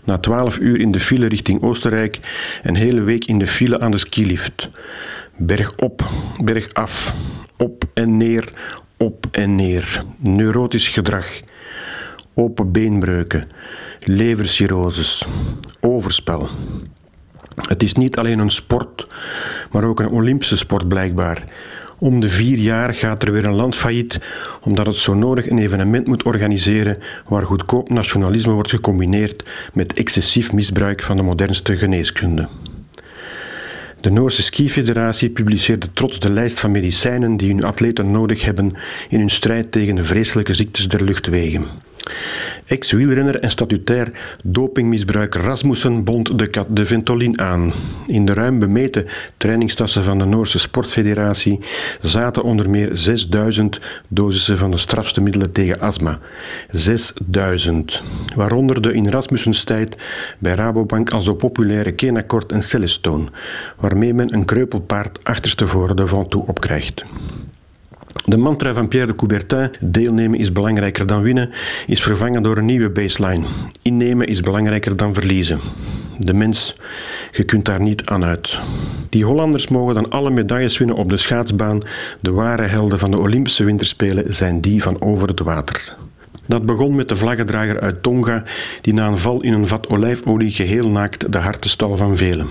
Na 0.04 0.18
twaalf 0.18 0.58
uur 0.58 0.80
in 0.80 0.92
de 0.92 1.00
file 1.00 1.26
richting 1.26 1.62
Oostenrijk, 1.62 2.18
een 2.62 2.74
hele 2.74 3.00
week 3.00 3.24
in 3.24 3.38
de 3.38 3.46
file 3.46 3.80
aan 3.80 3.90
de 3.90 3.98
skilift. 3.98 4.70
Berg 5.36 5.76
op, 5.76 6.10
berg 6.42 6.72
af, 6.72 7.14
op 7.56 7.84
en 7.94 8.16
neer, 8.16 8.52
op 8.96 9.26
en 9.30 9.54
neer. 9.54 10.02
Neurotisch 10.18 10.88
gedrag, 10.88 11.26
open 12.34 12.72
beenbreuken, 12.72 13.50
levercirroses, 14.00 15.24
overspel. 15.80 16.48
Het 17.68 17.82
is 17.82 17.92
niet 17.92 18.16
alleen 18.16 18.38
een 18.38 18.50
sport, 18.50 19.06
maar 19.70 19.84
ook 19.84 20.00
een 20.00 20.10
Olympische 20.10 20.56
sport 20.56 20.88
blijkbaar. 20.88 21.44
Om 22.02 22.20
de 22.20 22.28
vier 22.28 22.58
jaar 22.58 22.94
gaat 22.94 23.22
er 23.22 23.32
weer 23.32 23.44
een 23.44 23.54
land 23.54 23.76
failliet, 23.76 24.18
omdat 24.62 24.86
het 24.86 24.96
zo 24.96 25.14
nodig 25.14 25.50
een 25.50 25.58
evenement 25.58 26.06
moet 26.06 26.22
organiseren 26.22 26.98
waar 27.28 27.46
goedkoop 27.46 27.90
nationalisme 27.90 28.52
wordt 28.52 28.70
gecombineerd 28.70 29.42
met 29.72 29.92
excessief 29.92 30.52
misbruik 30.52 31.02
van 31.02 31.16
de 31.16 31.22
modernste 31.22 31.76
geneeskunde. 31.76 32.48
De 34.00 34.10
Noorse 34.10 34.42
Skifederatie 34.42 35.30
publiceerde 35.30 35.92
trots 35.92 36.18
de 36.18 36.30
lijst 36.30 36.60
van 36.60 36.70
medicijnen 36.70 37.36
die 37.36 37.52
hun 37.52 37.64
atleten 37.64 38.10
nodig 38.10 38.42
hebben 38.42 38.74
in 39.08 39.18
hun 39.18 39.30
strijd 39.30 39.72
tegen 39.72 39.94
de 39.94 40.04
vreselijke 40.04 40.54
ziektes 40.54 40.88
der 40.88 41.04
luchtwegen. 41.04 41.64
Ex-wielrenner 42.66 43.40
en 43.40 43.50
statutair 43.50 44.10
dopingmisbruiker 44.44 45.40
Rasmussen 45.40 46.04
bond 46.04 46.38
de, 46.38 46.64
de 46.68 46.86
Ventolin 46.86 47.40
aan. 47.40 47.72
In 48.06 48.24
de 48.24 48.32
ruim 48.32 48.58
bemeten 48.58 49.06
trainingstassen 49.36 50.04
van 50.04 50.18
de 50.18 50.24
Noorse 50.24 50.58
Sportfederatie 50.58 51.60
zaten 52.00 52.42
onder 52.42 52.70
meer 52.70 52.88
6000 52.92 53.80
dosissen 54.08 54.58
van 54.58 54.70
de 54.70 54.78
strafste 54.78 55.20
middelen 55.20 55.52
tegen 55.52 55.80
astma. 55.80 56.18
6000. 56.70 58.00
Waaronder 58.36 58.82
de 58.82 58.92
in 58.92 59.08
Rasmussens 59.08 59.64
tijd 59.64 59.96
bij 60.38 60.52
Rabobank 60.52 61.10
al 61.10 61.22
zo 61.22 61.34
populaire 61.34 61.92
Kenacort 61.92 62.52
en 62.52 62.62
Celestone, 62.62 63.26
waarmee 63.76 64.14
men 64.14 64.34
een 64.34 64.44
kreupelpaard 64.44 65.18
achterstevoren 65.22 65.96
de 65.96 66.06
Ventoux 66.06 66.48
opkrijgt. 66.48 67.04
De 68.24 68.36
mantra 68.36 68.72
van 68.72 68.88
Pierre 68.88 69.06
de 69.12 69.18
Coubertin, 69.18 69.70
deelnemen 69.80 70.38
is 70.38 70.52
belangrijker 70.52 71.06
dan 71.06 71.22
winnen, 71.22 71.50
is 71.86 72.02
vervangen 72.02 72.42
door 72.42 72.56
een 72.56 72.64
nieuwe 72.64 72.90
baseline. 72.90 73.44
Innemen 73.82 74.26
is 74.26 74.40
belangrijker 74.40 74.96
dan 74.96 75.14
verliezen. 75.14 75.60
De 76.18 76.34
mens, 76.34 76.76
je 77.32 77.44
kunt 77.44 77.64
daar 77.64 77.80
niet 77.80 78.06
aan 78.06 78.24
uit. 78.24 78.58
Die 79.08 79.24
Hollanders 79.24 79.68
mogen 79.68 79.94
dan 79.94 80.10
alle 80.10 80.30
medailles 80.30 80.78
winnen 80.78 80.96
op 80.96 81.08
de 81.08 81.16
schaatsbaan. 81.16 81.80
De 82.20 82.32
ware 82.32 82.66
helden 82.66 82.98
van 82.98 83.10
de 83.10 83.18
Olympische 83.18 83.64
Winterspelen 83.64 84.34
zijn 84.34 84.60
die 84.60 84.82
van 84.82 85.00
over 85.00 85.28
het 85.28 85.40
water. 85.40 85.96
Dat 86.46 86.66
begon 86.66 86.94
met 86.94 87.08
de 87.08 87.16
vlaggedrager 87.16 87.80
uit 87.80 88.02
Tonga, 88.02 88.44
die 88.80 88.94
na 88.94 89.06
een 89.06 89.18
val 89.18 89.42
in 89.42 89.52
een 89.52 89.66
vat 89.66 89.88
olijfolie 89.88 90.50
geheel 90.50 90.88
naakt 90.88 91.32
de 91.32 91.38
harten 91.38 91.70
stal 91.70 91.96
van 91.96 92.16
velen. 92.16 92.46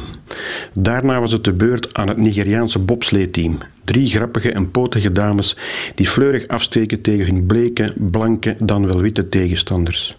Daarna 0.74 1.20
was 1.20 1.32
het 1.32 1.44
de 1.44 1.54
beurt 1.54 1.94
aan 1.94 2.08
het 2.08 2.18
Nigeriaanse 2.18 2.80
bobsleeteam. 2.80 3.58
Drie 3.84 4.08
grappige 4.08 4.52
en 4.52 4.72
potige 4.72 5.12
dames 5.12 5.58
die 5.96 6.08
fleurig 6.08 6.48
afsteken 6.48 7.02
tegen 7.02 7.26
hun 7.26 7.46
bleke, 7.46 7.94
blanke, 7.98 8.56
dan 8.60 8.86
wel 8.86 9.02
witte 9.02 9.30
tegenstanders. 9.30 10.16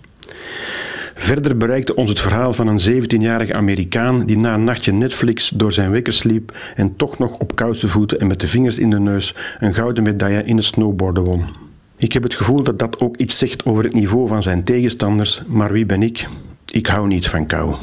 Verder 1.14 1.56
bereikte 1.56 1.94
ons 1.94 2.08
het 2.08 2.20
verhaal 2.20 2.52
van 2.52 2.66
een 2.66 3.02
17-jarige 3.02 3.54
Amerikaan 3.54 4.26
die 4.26 4.36
na 4.36 4.54
een 4.54 4.64
nachtje 4.64 4.92
Netflix 4.92 5.48
door 5.54 5.72
zijn 5.72 5.90
wekker 5.90 6.12
sliep 6.12 6.52
en 6.74 6.96
toch 6.96 7.18
nog 7.18 7.38
op 7.38 7.56
koude 7.56 7.88
voeten 7.88 8.20
en 8.20 8.26
met 8.26 8.40
de 8.40 8.46
vingers 8.46 8.78
in 8.78 8.90
de 8.90 9.00
neus 9.00 9.34
een 9.58 9.74
gouden 9.74 10.02
medaille 10.02 10.44
in 10.44 10.56
het 10.56 10.64
snowboarden 10.64 11.24
won. 11.24 11.70
Ik 12.02 12.12
heb 12.12 12.22
het 12.22 12.34
gevoel 12.34 12.62
dat 12.62 12.78
dat 12.78 13.00
ook 13.00 13.16
iets 13.16 13.38
zegt 13.38 13.64
over 13.64 13.84
het 13.84 13.92
niveau 13.92 14.28
van 14.28 14.42
zijn 14.42 14.64
tegenstanders, 14.64 15.42
maar 15.46 15.72
wie 15.72 15.86
ben 15.86 16.02
ik? 16.02 16.26
Ik 16.72 16.86
hou 16.86 17.06
niet 17.06 17.28
van 17.28 17.46
kou. 17.46 17.74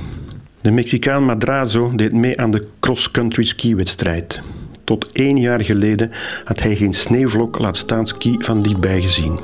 De 0.61 0.71
Mexicaan 0.71 1.25
Madrazo 1.25 1.95
deed 1.95 2.13
mee 2.13 2.39
aan 2.39 2.51
de 2.51 2.67
cross-country 2.79 3.45
ski-wedstrijd. 3.45 4.39
Tot 4.83 5.11
één 5.11 5.37
jaar 5.37 5.63
geleden 5.63 6.11
had 6.43 6.59
hij 6.59 6.75
geen 6.75 6.93
sneeuwvlok 6.93 7.59
laat 7.59 7.77
staan 7.77 8.07
ski 8.07 8.35
van 8.39 8.61
dichtbij 8.61 9.01
gezien. 9.01 9.39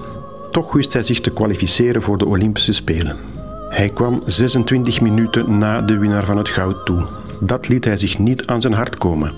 Toch 0.52 0.74
wist 0.74 0.94
hij 0.94 1.04
zich 1.04 1.22
te 1.22 1.34
kwalificeren 1.34 2.02
voor 2.02 2.18
de 2.18 2.26
Olympische 2.26 2.74
Spelen. 2.74 3.35
Hij 3.70 3.90
kwam 3.90 4.22
26 4.26 5.02
minuten 5.02 5.58
na 5.58 5.82
de 5.82 5.98
winnaar 5.98 6.26
van 6.26 6.38
het 6.38 6.50
goud 6.50 6.86
toe. 6.86 7.06
Dat 7.40 7.68
liet 7.68 7.86
hij 7.86 7.98
zich 7.98 8.20
niet 8.20 8.46
aan 8.48 8.62
zijn 8.62 8.74
hart 8.74 8.98
komen. 8.98 9.32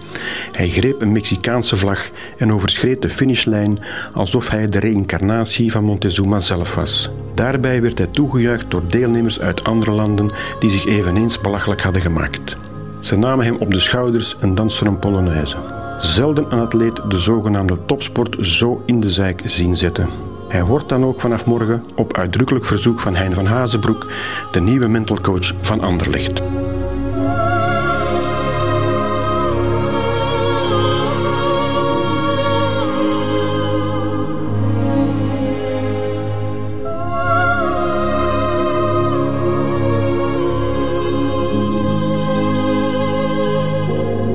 Hij 0.52 0.70
greep 0.70 1.02
een 1.02 1.12
Mexicaanse 1.12 1.76
vlag 1.76 2.10
en 2.38 2.54
overschreed 2.54 3.02
de 3.02 3.10
finishlijn 3.10 3.80
alsof 4.14 4.50
hij 4.50 4.70
de 4.70 4.80
reïncarnatie 4.80 5.72
van 5.72 5.84
Montezuma 5.84 6.40
zelf 6.40 6.76
was. 6.76 7.10
Daarbij 7.34 7.82
werd 7.82 7.98
hij 7.98 8.08
toegejuicht 8.08 8.72
door 8.72 8.88
deelnemers 8.88 9.40
uit 9.40 9.64
andere 9.64 9.92
landen 9.92 10.32
die 10.60 10.72
zich 10.72 10.86
eveneens 10.86 11.42
belachelijk 11.42 11.82
hadden 11.82 12.02
gemaakt. 12.02 12.56
Ze 13.00 13.16
namen 13.16 13.46
hem 13.46 13.56
op 13.56 13.72
de 13.72 13.80
schouders 13.80 14.36
en 14.40 14.56
dansten 14.56 14.88
een 14.88 15.00
polonaise. 15.00 15.58
Zelden 16.00 16.54
een 16.54 16.60
atleet 16.60 17.02
de 17.08 17.20
zogenaamde 17.20 17.78
topsport 17.86 18.36
zo 18.40 18.84
in 18.86 19.00
de 19.00 19.10
zijk 19.10 19.42
zien 19.46 19.78
zetten. 19.78 20.10
Hij 20.48 20.64
wordt 20.64 20.90
dan 20.90 21.06
ook 21.06 21.20
vanaf 21.20 21.46
morgen 21.46 21.84
op 21.96 22.18
uitdrukkelijk 22.18 22.66
verzoek 22.66 23.00
van 23.00 23.16
Hein 23.16 23.34
van 23.34 23.46
Hazenbroek 23.46 24.12
de 24.52 24.60
nieuwe 24.60 24.88
mental 24.88 25.22
coach 25.22 25.54
van 25.62 25.82
Anderlecht. 25.82 26.42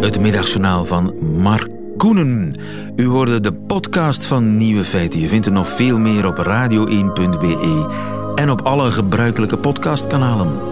Het 0.00 0.20
middagjournaal 0.20 0.84
van 0.84 1.14
Mark 1.36 1.71
Koenen. 2.02 2.60
U 2.96 3.06
hoorde 3.06 3.40
de 3.40 3.52
podcast 3.52 4.26
van 4.26 4.56
Nieuwe 4.56 4.84
Feiten. 4.84 5.20
Je 5.20 5.28
vindt 5.28 5.46
er 5.46 5.52
nog 5.52 5.68
veel 5.68 5.98
meer 5.98 6.26
op 6.26 6.36
radio1.be 6.36 7.86
en 8.34 8.50
op 8.50 8.60
alle 8.60 8.90
gebruikelijke 8.90 9.56
podcastkanalen. 9.56 10.71